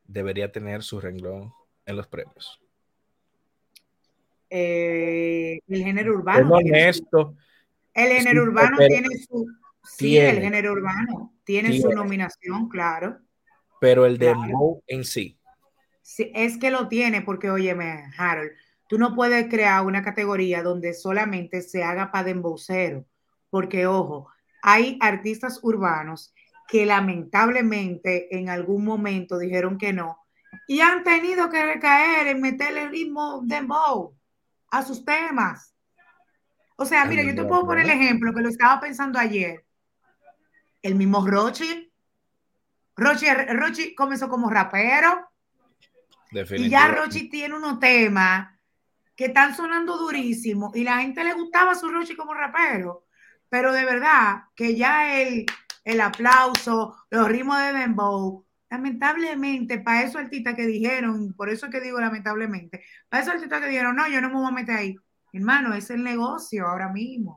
debería 0.04 0.52
tener 0.52 0.84
su 0.84 1.00
renglón 1.00 1.52
en 1.84 1.96
los 1.96 2.06
premios? 2.06 2.60
Eh, 4.48 5.58
el 5.66 5.82
género 5.82 6.14
urbano. 6.14 6.54
honesto. 6.54 7.36
el 7.92 8.12
género 8.18 8.44
urbano 8.44 8.78
tiene 8.78 9.08
su. 9.18 9.46
Sí, 9.82 10.16
el 10.16 10.40
género 10.40 10.72
urbano 10.72 11.34
tiene, 11.44 11.78
su 11.78 11.90
nominación, 11.90 12.68
claro. 12.68 13.18
Pero 13.80 14.06
el 14.06 14.16
dembow 14.16 14.82
en 14.86 15.04
sí. 15.04 15.36
Sí, 16.00 16.30
es 16.34 16.56
que 16.56 16.70
lo 16.70 16.88
tiene, 16.88 17.20
porque, 17.22 17.50
óyeme, 17.50 18.04
Harold, 18.16 18.52
Tú 18.88 18.98
no 18.98 19.14
puedes 19.14 19.48
crear 19.48 19.84
una 19.84 20.02
categoría 20.02 20.62
donde 20.62 20.94
solamente 20.94 21.62
se 21.62 21.82
haga 21.82 22.12
para 22.12 22.24
dembocero, 22.24 23.04
porque 23.50 23.86
ojo, 23.86 24.28
hay 24.62 24.98
artistas 25.00 25.60
urbanos 25.62 26.34
que 26.68 26.86
lamentablemente 26.86 28.34
en 28.36 28.48
algún 28.48 28.84
momento 28.84 29.38
dijeron 29.38 29.78
que 29.78 29.92
no 29.92 30.24
y 30.66 30.80
han 30.80 31.02
tenido 31.02 31.50
que 31.50 31.64
recaer 31.64 32.28
en 32.28 32.40
meterle 32.40 32.84
el 32.84 32.90
ritmo 32.90 33.42
dembow 33.44 34.16
a 34.70 34.82
sus 34.82 35.04
temas. 35.04 35.74
O 36.76 36.84
sea, 36.84 37.04
mira, 37.04 37.22
yo 37.22 37.34
te 37.34 37.44
puedo 37.44 37.66
poner 37.66 37.84
el 37.84 37.90
ejemplo 37.90 38.32
que 38.34 38.40
lo 38.40 38.48
estaba 38.48 38.80
pensando 38.80 39.18
ayer. 39.18 39.64
El 40.82 40.96
mismo 40.96 41.24
Rochi. 41.26 41.92
Rochi, 42.96 43.26
Rochi 43.50 43.94
comenzó 43.94 44.28
como 44.28 44.50
rapero. 44.50 45.28
Y 46.32 46.68
ya 46.68 46.88
Rochi 46.88 47.28
tiene 47.28 47.54
unos 47.54 47.78
temas 47.78 48.53
que 49.16 49.26
están 49.26 49.54
sonando 49.54 49.96
durísimo 49.96 50.72
y 50.74 50.84
la 50.84 50.98
gente 50.98 51.24
le 51.24 51.34
gustaba 51.34 51.74
su 51.74 51.88
Rochi 51.88 52.16
como 52.16 52.34
rapero, 52.34 53.06
pero 53.48 53.72
de 53.72 53.84
verdad 53.84 54.44
que 54.56 54.74
ya 54.76 55.20
el, 55.20 55.46
el 55.84 56.00
aplauso, 56.00 56.96
los 57.10 57.28
ritmos 57.28 57.58
de 57.58 57.72
Dembow, 57.72 58.44
lamentablemente, 58.70 59.78
para 59.78 60.02
esos 60.02 60.16
artistas 60.16 60.54
que 60.54 60.66
dijeron, 60.66 61.32
por 61.34 61.48
eso 61.48 61.66
es 61.66 61.72
que 61.72 61.80
digo 61.80 62.00
lamentablemente, 62.00 62.84
para 63.08 63.22
esos 63.22 63.34
artistas 63.34 63.60
que 63.60 63.68
dijeron, 63.68 63.94
no, 63.94 64.08
yo 64.08 64.20
no 64.20 64.28
me 64.28 64.34
voy 64.34 64.48
a 64.48 64.50
meter 64.50 64.76
ahí, 64.76 64.96
hermano, 65.32 65.74
es 65.74 65.90
el 65.90 66.02
negocio 66.02 66.66
ahora 66.66 66.88
mismo, 66.88 67.36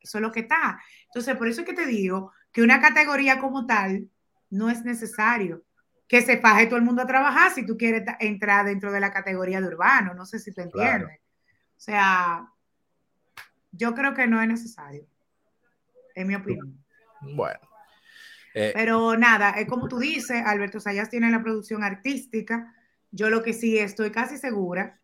eso 0.00 0.18
es 0.18 0.22
lo 0.22 0.32
que 0.32 0.40
está. 0.40 0.80
Entonces, 1.06 1.36
por 1.36 1.48
eso 1.48 1.62
es 1.62 1.66
que 1.66 1.74
te 1.74 1.86
digo 1.86 2.32
que 2.52 2.62
una 2.62 2.80
categoría 2.80 3.38
como 3.38 3.66
tal 3.66 4.08
no 4.50 4.70
es 4.70 4.84
necesario 4.84 5.64
que 6.10 6.22
se 6.22 6.38
faje 6.38 6.66
todo 6.66 6.76
el 6.76 6.82
mundo 6.82 7.02
a 7.02 7.06
trabajar 7.06 7.52
si 7.52 7.64
tú 7.64 7.76
quieres 7.78 8.02
entrar 8.18 8.66
dentro 8.66 8.90
de 8.90 8.98
la 8.98 9.12
categoría 9.12 9.60
de 9.60 9.68
urbano. 9.68 10.12
No 10.12 10.26
sé 10.26 10.40
si 10.40 10.52
te 10.52 10.62
entiendes. 10.62 11.20
O 11.76 11.80
sea, 11.80 12.48
yo 13.70 13.94
creo 13.94 14.12
que 14.12 14.26
no 14.26 14.42
es 14.42 14.48
necesario, 14.48 15.06
en 16.16 16.26
mi 16.26 16.34
opinión. 16.34 16.84
Bueno. 17.20 17.60
Eh, 18.54 18.72
Pero 18.74 19.16
nada, 19.16 19.50
es 19.50 19.68
como 19.68 19.86
tú 19.86 20.00
dices, 20.00 20.42
Alberto 20.44 20.80
Sayas 20.80 21.10
tiene 21.10 21.30
la 21.30 21.44
producción 21.44 21.84
artística. 21.84 22.74
Yo 23.12 23.30
lo 23.30 23.44
que 23.44 23.52
sí 23.52 23.78
estoy 23.78 24.10
casi 24.10 24.36
segura, 24.36 24.98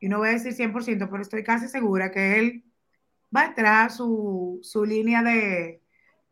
y 0.00 0.08
no 0.08 0.16
voy 0.16 0.30
a 0.30 0.32
decir 0.32 0.54
100%, 0.54 1.10
pero 1.10 1.20
estoy 1.20 1.44
casi 1.44 1.68
segura 1.68 2.10
que 2.10 2.38
él 2.38 2.64
va 3.36 3.42
a 3.42 3.46
entrar 3.48 3.90
su, 3.92 4.60
su 4.62 4.86
línea 4.86 5.22
de, 5.22 5.82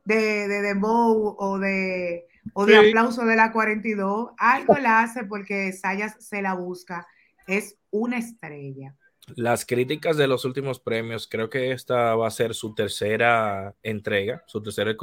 de, 0.06 0.48
de 0.48 0.62
dembow 0.62 1.36
o 1.38 1.58
de 1.58 2.26
o 2.52 2.66
de 2.66 2.76
aplauso 2.76 3.24
de 3.24 3.36
la 3.36 3.52
42, 3.52 4.30
algo 4.38 4.74
la 4.78 5.00
hace 5.00 5.24
porque 5.24 5.72
Sayas 5.72 6.16
se 6.18 6.42
la 6.42 6.54
busca. 6.54 7.06
Es 7.46 7.76
una 7.90 8.18
estrella. 8.18 8.94
Las 9.34 9.66
críticas 9.66 10.16
de 10.16 10.28
los 10.28 10.44
últimos 10.44 10.78
premios, 10.78 11.26
creo 11.26 11.50
que 11.50 11.72
esta 11.72 12.14
va 12.14 12.28
a 12.28 12.30
ser 12.30 12.54
su 12.54 12.74
tercera 12.74 13.74
entrega, 13.82 14.44
su 14.46 14.62
tercera, 14.62 14.94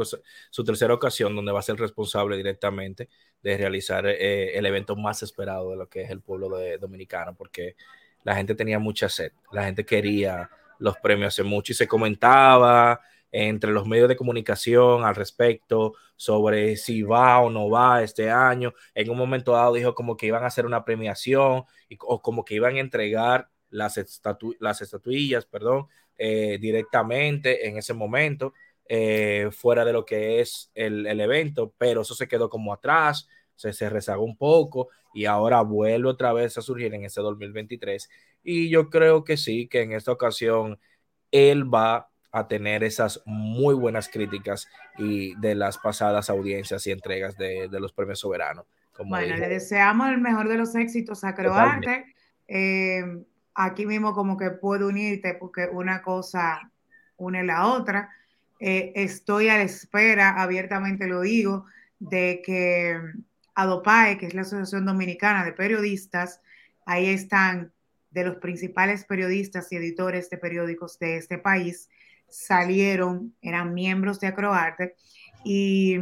su 0.49 0.63
tercera 0.63 0.93
ocasión 0.93 1.36
donde 1.36 1.51
va 1.51 1.60
a 1.60 1.63
ser 1.63 1.75
responsable 1.75 2.38
directamente 2.38 3.10
de 3.41 3.58
realizar 3.58 4.06
eh, 4.08 4.58
el 4.58 4.65
evento 4.65 4.95
más 4.95 5.23
esperado 5.23 5.71
de 5.71 5.76
lo 5.76 5.89
que 5.89 6.03
es 6.03 6.09
el 6.09 6.22
pueblo 6.22 6.57
de, 6.57 6.78
dominicano, 6.78 7.36
porque 7.36 7.76
la 8.24 8.36
gente 8.36 8.55
tenía 8.55 8.80
mucha 8.80 9.09
sed, 9.09 9.34
la 9.51 9.65
gente 9.65 9.86
quería 9.86 10.49
los 10.80 10.97
premios 10.97 11.34
hace 11.34 11.43
mucho 11.43 11.74
y 11.74 11.76
se 11.76 11.88
comentaba, 11.88 13.01
entre 13.34 13.71
los 13.71 13.88
medios 13.88 14.07
de 14.07 14.15
comunicación 14.15 15.03
al 15.03 15.15
respecto 15.15 15.95
sobre 16.15 16.77
si 16.77 17.01
va 17.01 17.39
o 17.39 17.49
no 17.49 17.67
va 17.67 18.03
este 18.03 18.29
año. 18.29 18.73
En 18.93 19.09
un 19.09 19.17
momento 19.17 19.53
dado 19.53 19.73
dijo 19.73 19.95
como 19.95 20.15
que 20.15 20.27
iban 20.27 20.43
a 20.43 20.47
hacer 20.47 20.67
una 20.67 20.86
premiación 20.86 21.63
y, 21.89 21.97
o 21.99 22.21
como 22.21 22.45
que 22.45 22.53
iban 22.53 22.75
a 22.75 22.79
entregar 22.79 23.49
las, 23.71 23.99
las 24.59 24.81
estatuillas, 24.81 25.45
perdón, 25.47 25.88
eh, 26.15 26.59
directamente 26.61 27.67
en 27.67 27.77
ese 27.79 27.95
momento, 27.95 28.53
eh, 28.88 29.49
fuera 29.51 29.84
de 29.84 29.93
lo 29.93 30.05
que 30.05 30.39
es 30.39 30.71
el, 30.75 31.07
el, 31.07 31.19
evento, 31.19 31.73
pero 31.79 32.01
eso 32.01 32.13
se 32.13 32.27
quedó 32.27 32.49
como 32.51 32.71
atrás, 32.71 33.27
se, 33.55 33.73
se 33.73 33.89
rezagó 33.89 34.23
un 34.23 34.38
poco 34.38 34.89
y 35.11 35.25
ahora 35.25 35.61
vuelve 35.61 36.07
otra 36.07 36.34
vez 36.34 36.55
a 36.59 36.61
surgir 36.61 36.93
en 36.93 37.05
ese 37.05 37.21
2023. 37.21 38.09
Y 38.43 38.69
yo 38.69 38.91
creo 38.91 39.23
que 39.23 39.38
sí, 39.38 39.67
que 39.67 39.81
en 39.81 39.93
esta 39.93 40.11
ocasión 40.11 40.79
él 41.31 41.73
va 41.73 42.12
a 42.34 42.47
tener 42.47 42.84
esas 42.84 43.21
muy 43.25 43.75
buenas 43.75 44.09
críticas 44.09 44.67
y 44.97 45.36
de 45.36 45.53
las 45.53 45.77
pasadas 45.77 46.29
audiencias 46.31 46.86
y 46.88 46.91
entregas 46.91 47.38
de, 47.38 47.69
de 47.69 47.79
los 47.79 47.93
premios 47.93 48.19
soberanos. 48.19 48.65
bueno, 49.05 49.38
le 49.38 49.47
deseamos 49.47 50.09
el 50.09 50.19
mejor 50.19 50.49
de 50.49 50.57
los 50.57 50.73
éxitos 50.73 51.23
a 51.23 51.36
Croarte. 51.36 52.05
Eh, 52.47 53.23
aquí 53.53 53.86
mismo 53.86 54.15
como 54.15 54.36
que 54.36 54.49
puedo 54.49 54.88
unirte 54.88 55.36
porque 55.36 55.69
una 55.71 56.01
cosa 56.01 56.71
une 57.17 57.43
la 57.43 57.67
otra. 57.67 58.09
Eh, 58.59 58.91
estoy 58.95 59.49
a 59.49 59.57
la 59.57 59.63
espera, 59.63 60.41
abiertamente 60.41 61.07
lo 61.07 61.21
digo, 61.21 61.65
de 61.99 62.41
que 62.43 62.99
ADOPAE, 63.53 64.17
que 64.17 64.25
es 64.25 64.34
la 64.34 64.41
Asociación 64.41 64.86
Dominicana 64.86 65.45
de 65.45 65.53
Periodistas, 65.53 66.41
ahí 66.86 67.09
están 67.09 67.71
de 68.09 68.25
los 68.25 68.38
principales 68.38 69.05
periodistas 69.05 69.71
y 69.71 69.75
editores 69.75 70.29
de 70.29 70.38
periódicos 70.38 70.97
de 70.99 71.17
este 71.17 71.38
país, 71.38 71.89
salieron, 72.34 73.36
eran 73.41 73.73
miembros 73.73 74.19
de 74.19 74.27
Acroarte 74.27 74.95
y 75.43 75.99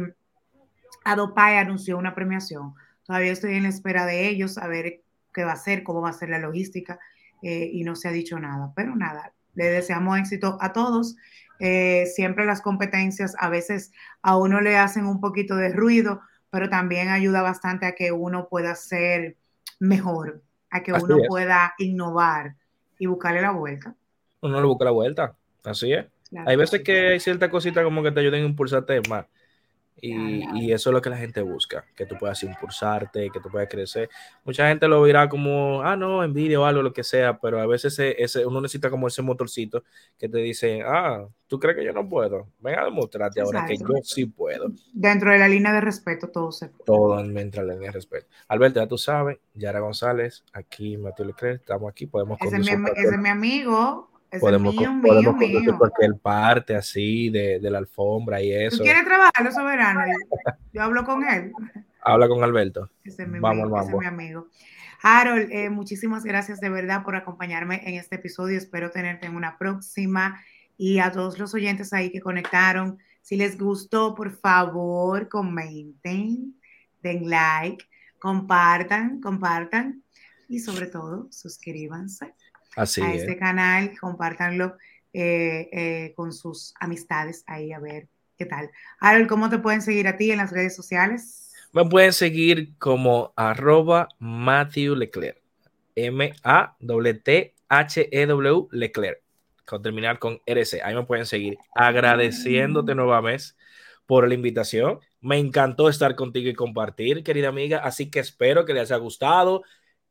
ADOPAE 1.04 1.58
anunció 1.58 1.98
una 1.98 2.14
premiación. 2.14 2.74
Todavía 3.04 3.32
estoy 3.32 3.54
en 3.54 3.64
la 3.64 3.68
espera 3.68 4.06
de 4.06 4.28
ellos, 4.28 4.58
a 4.58 4.66
ver 4.66 5.02
qué 5.32 5.44
va 5.44 5.52
a 5.52 5.56
ser, 5.56 5.82
cómo 5.82 6.00
va 6.00 6.10
a 6.10 6.14
ser 6.14 6.30
la 6.30 6.38
logística 6.38 6.98
eh, 7.42 7.68
y 7.72 7.84
no 7.84 7.96
se 7.96 8.08
ha 8.08 8.12
dicho 8.12 8.38
nada. 8.38 8.72
Pero 8.74 8.96
nada, 8.96 9.32
le 9.54 9.66
deseamos 9.66 10.18
éxito 10.18 10.56
a 10.60 10.72
todos. 10.72 11.16
Eh, 11.58 12.06
siempre 12.06 12.46
las 12.46 12.60
competencias 12.62 13.36
a 13.38 13.48
veces 13.48 13.92
a 14.22 14.36
uno 14.36 14.60
le 14.60 14.76
hacen 14.76 15.06
un 15.06 15.20
poquito 15.20 15.56
de 15.56 15.68
ruido, 15.68 16.22
pero 16.50 16.68
también 16.68 17.08
ayuda 17.08 17.42
bastante 17.42 17.86
a 17.86 17.94
que 17.94 18.12
uno 18.12 18.48
pueda 18.48 18.74
ser 18.74 19.36
mejor, 19.78 20.42
a 20.70 20.82
que 20.82 20.92
uno 20.92 21.18
pueda 21.28 21.74
innovar 21.78 22.56
y 22.98 23.06
buscarle 23.06 23.42
la 23.42 23.50
vuelta. 23.50 23.94
Uno 24.40 24.60
le 24.60 24.66
busca 24.66 24.84
la 24.84 24.90
vuelta, 24.90 25.36
así 25.64 25.92
es. 25.92 26.06
Hay 26.46 26.56
veces 26.56 26.82
que 26.82 27.08
hay 27.08 27.20
cierta 27.20 27.50
cosita 27.50 27.82
como 27.82 28.02
que 28.02 28.12
te 28.12 28.20
ayuden 28.20 28.44
a 28.44 28.46
impulsarte 28.46 29.00
más. 29.08 29.26
Y, 30.04 30.72
eso 30.72 30.90
es 30.90 30.94
lo 30.94 31.00
que 31.00 31.10
la 31.10 31.16
gente 31.16 31.42
busca, 31.42 31.84
que 31.94 32.06
tú 32.06 32.16
puedas 32.18 32.42
impulsarte, 32.42 33.30
que 33.30 33.38
tú 33.38 33.48
puedas 33.50 33.68
crecer. 33.68 34.08
Mucha 34.44 34.68
gente 34.68 34.88
lo 34.88 35.00
verá 35.02 35.28
como, 35.28 35.80
ah, 35.82 35.96
no, 35.96 36.24
envidia 36.24 36.58
o 36.58 36.64
algo, 36.64 36.82
lo 36.82 36.92
que 36.92 37.04
sea, 37.04 37.38
pero 37.38 37.60
a 37.60 37.66
veces 37.66 37.96
ese, 37.98 38.44
uno 38.44 38.60
necesita 38.60 38.90
como 38.90 39.06
ese 39.06 39.22
motorcito 39.22 39.84
que 40.18 40.28
te 40.28 40.38
dice, 40.38 40.82
ah, 40.84 41.28
tú 41.46 41.60
crees 41.60 41.76
que 41.76 41.84
yo 41.84 41.92
no 41.92 42.08
puedo, 42.08 42.48
ven 42.58 42.80
a 42.80 42.84
demostrarte 42.84 43.42
ahora 43.42 43.64
que 43.64 43.76
yo 43.76 43.86
sí 44.02 44.26
puedo. 44.26 44.72
Dentro 44.92 45.30
de 45.30 45.38
la 45.38 45.46
línea 45.46 45.72
de 45.72 45.80
respeto, 45.80 46.28
todo 46.28 46.50
se 46.50 46.68
puede. 46.68 46.84
Todo 46.84 47.22
dentro 47.22 47.62
de 47.62 47.68
la 47.68 47.74
línea 47.74 47.90
de 47.90 47.92
respeto. 47.92 48.26
Alberto, 48.48 48.80
ya 48.80 48.88
tú 48.88 48.98
sabes, 48.98 49.38
Yara 49.54 49.78
González, 49.78 50.42
aquí 50.52 50.96
Mateo 50.96 51.26
Leclerc, 51.26 51.60
estamos 51.60 51.88
aquí, 51.88 52.06
podemos... 52.06 52.40
Ese, 52.40 52.58
mi, 52.58 52.66
ese 52.96 53.14
es 53.14 53.18
mi 53.18 53.28
amigo, 53.28 54.10
podemos, 54.40 54.74
mío, 54.74 54.90
podemos 55.02 55.36
mío, 55.36 55.60
mío. 55.60 55.78
cualquier 55.78 56.16
parte 56.18 56.74
así 56.74 57.30
de, 57.30 57.58
de, 57.60 57.70
la 57.70 57.78
alfombra 57.78 58.42
y 58.42 58.52
eso. 58.52 58.78
¿Tú 58.78 58.84
quieres 58.84 59.04
trabajar 59.04 59.44
los 59.44 59.54
soberanos? 59.54 60.04
Yo 60.72 60.82
hablo 60.82 61.04
con 61.04 61.26
él. 61.28 61.52
Habla 62.00 62.28
con 62.28 62.42
Alberto. 62.42 62.90
Ese 63.04 63.22
es 63.22 63.28
mi, 63.28 63.38
vamos, 63.38 63.64
amigo, 63.64 63.80
ese 63.80 63.90
es 63.92 63.98
mi 63.98 64.06
amigo. 64.06 64.48
Harold, 65.02 65.50
eh, 65.50 65.70
muchísimas 65.70 66.24
gracias 66.24 66.60
de 66.60 66.68
verdad 66.68 67.02
por 67.02 67.16
acompañarme 67.16 67.82
en 67.88 67.96
este 67.96 68.16
episodio. 68.16 68.56
Espero 68.56 68.90
tenerte 68.90 69.26
en 69.26 69.36
una 69.36 69.58
próxima. 69.58 70.40
Y 70.76 70.98
a 70.98 71.12
todos 71.12 71.38
los 71.38 71.54
oyentes 71.54 71.92
ahí 71.92 72.10
que 72.10 72.20
conectaron, 72.20 72.98
si 73.20 73.36
les 73.36 73.58
gustó, 73.58 74.14
por 74.14 74.32
favor, 74.32 75.28
comenten, 75.28 76.56
den 77.02 77.28
like, 77.28 77.84
compartan, 78.18 79.20
compartan 79.20 80.02
y 80.48 80.58
sobre 80.58 80.86
todo, 80.86 81.28
suscríbanse 81.30 82.34
a 82.76 82.84
este 82.84 83.36
canal, 83.38 83.98
compártanlo 83.98 84.76
eh, 85.12 85.68
eh, 85.72 86.12
con 86.16 86.32
sus 86.32 86.72
amistades 86.80 87.44
ahí 87.46 87.72
a 87.72 87.78
ver 87.78 88.08
qué 88.38 88.46
tal. 88.46 88.70
Harold, 89.00 89.28
¿cómo 89.28 89.50
te 89.50 89.58
pueden 89.58 89.82
seguir 89.82 90.08
a 90.08 90.16
ti 90.16 90.30
en 90.30 90.38
las 90.38 90.50
redes 90.52 90.74
sociales? 90.74 91.52
Me 91.72 91.84
pueden 91.84 92.12
seguir 92.12 92.76
como 92.78 93.32
arroba 93.36 94.08
Matthew 94.18 94.94
Leclerc. 94.94 95.38
M-A-T-H-E-W 95.94 96.78
Leclerc. 98.70 99.22
Con 99.66 99.82
terminar 99.82 100.18
con 100.18 100.40
RC. 100.46 100.82
Ahí 100.82 100.94
me 100.94 101.04
pueden 101.04 101.26
seguir. 101.26 101.58
Agradeciéndote 101.74 102.94
nuevamente 102.94 103.54
por 104.06 104.26
la 104.28 104.34
invitación. 104.34 105.00
Me 105.20 105.38
encantó 105.38 105.88
estar 105.88 106.14
contigo 106.14 106.50
y 106.50 106.54
compartir, 106.54 107.22
querida 107.22 107.48
amiga. 107.48 107.78
Así 107.78 108.10
que 108.10 108.20
espero 108.20 108.64
que 108.64 108.74
les 108.74 108.90
haya 108.90 108.96
gustado 108.98 109.62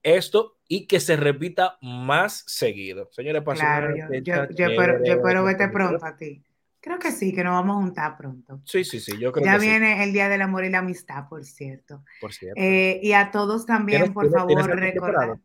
esto 0.04 0.58
y 0.68 0.88
que 0.88 0.99
se 0.99 1.16
repita 1.16 1.78
más 1.82 2.43
seguido. 2.47 3.10
Señores, 3.12 3.43
claro, 3.43 3.95
yo, 3.95 4.06
yo, 4.22 4.49
yo, 4.49 4.66
espero, 4.68 5.04
yo 5.04 5.14
espero 5.14 5.43
verte 5.43 5.68
pronto 5.70 6.06
a 6.06 6.16
ti. 6.16 6.43
Creo 6.80 6.97
que 6.97 7.12
sí, 7.12 7.34
que 7.34 7.43
nos 7.43 7.54
vamos 7.54 7.78
a 7.78 7.80
juntar 7.82 8.18
pronto. 8.18 8.60
Sí, 8.66 8.84
sí, 8.84 8.99
sí, 8.99 9.14
yo 9.20 9.32
creo 9.32 9.45
ya 9.45 9.60
que 9.60 9.66
viene 9.66 10.04
el 10.04 10.14
Día 10.14 10.30
del 10.30 10.41
Amor 10.41 10.66
y 10.66 10.70
la 10.70 10.80
Amistad, 10.80 11.30
por 11.30 11.45
cierto. 11.45 12.04
Por 12.20 12.34
cierto. 12.34 12.60
Eh, 12.60 12.99
y 13.04 13.14
a 13.14 13.30
todos 13.30 13.68
también, 13.68 14.12
por 14.14 14.32
favor, 14.32 14.66
recordar. 14.76 15.38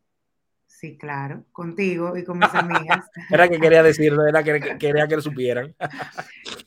Sí, 0.66 0.96
claro, 0.96 1.44
contigo 1.52 2.16
y 2.16 2.24
con 2.24 2.38
mis 2.38 2.54
amigas. 2.54 3.06
era 3.30 3.48
que 3.48 3.58
quería 3.58 3.82
decirlo, 3.82 4.26
era 4.26 4.42
que 4.42 4.78
quería 4.78 5.06
que 5.06 5.16
lo 5.16 5.22
supieran. 5.22 5.74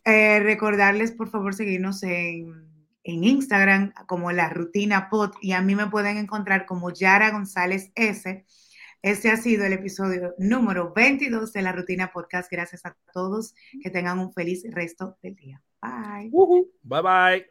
eh, 0.06 0.40
recordarles, 0.40 1.12
por 1.12 1.30
favor, 1.30 1.54
seguirnos 1.54 2.04
en 2.04 2.69
en 3.04 3.24
Instagram 3.24 3.94
como 4.08 4.32
la 4.32 4.50
rutina 4.50 5.10
pod 5.10 5.32
y 5.42 5.54
a 5.54 5.62
mí 5.62 5.76
me 5.76 5.88
pueden 5.88 6.18
encontrar 6.18 6.66
como 6.66 6.92
Yara 6.92 7.32
González 7.32 7.92
S. 7.96 8.46
Este 9.02 9.32
ha 9.32 9.38
sido 9.38 9.66
el 9.66 9.74
episodio 9.74 10.36
número 10.38 10.94
22 10.94 11.54
de 11.54 11.62
la 11.62 11.72
rutina 11.72 12.12
podcast. 12.12 12.52
Gracias 12.52 12.86
a 12.86 12.98
todos. 13.14 13.56
Que 13.82 13.90
tengan 13.90 14.20
un 14.20 14.34
feliz 14.34 14.64
resto 14.72 15.18
del 15.22 15.36
día. 15.36 15.62
Bye. 15.82 16.30
Bye 16.84 17.02
bye. 17.02 17.48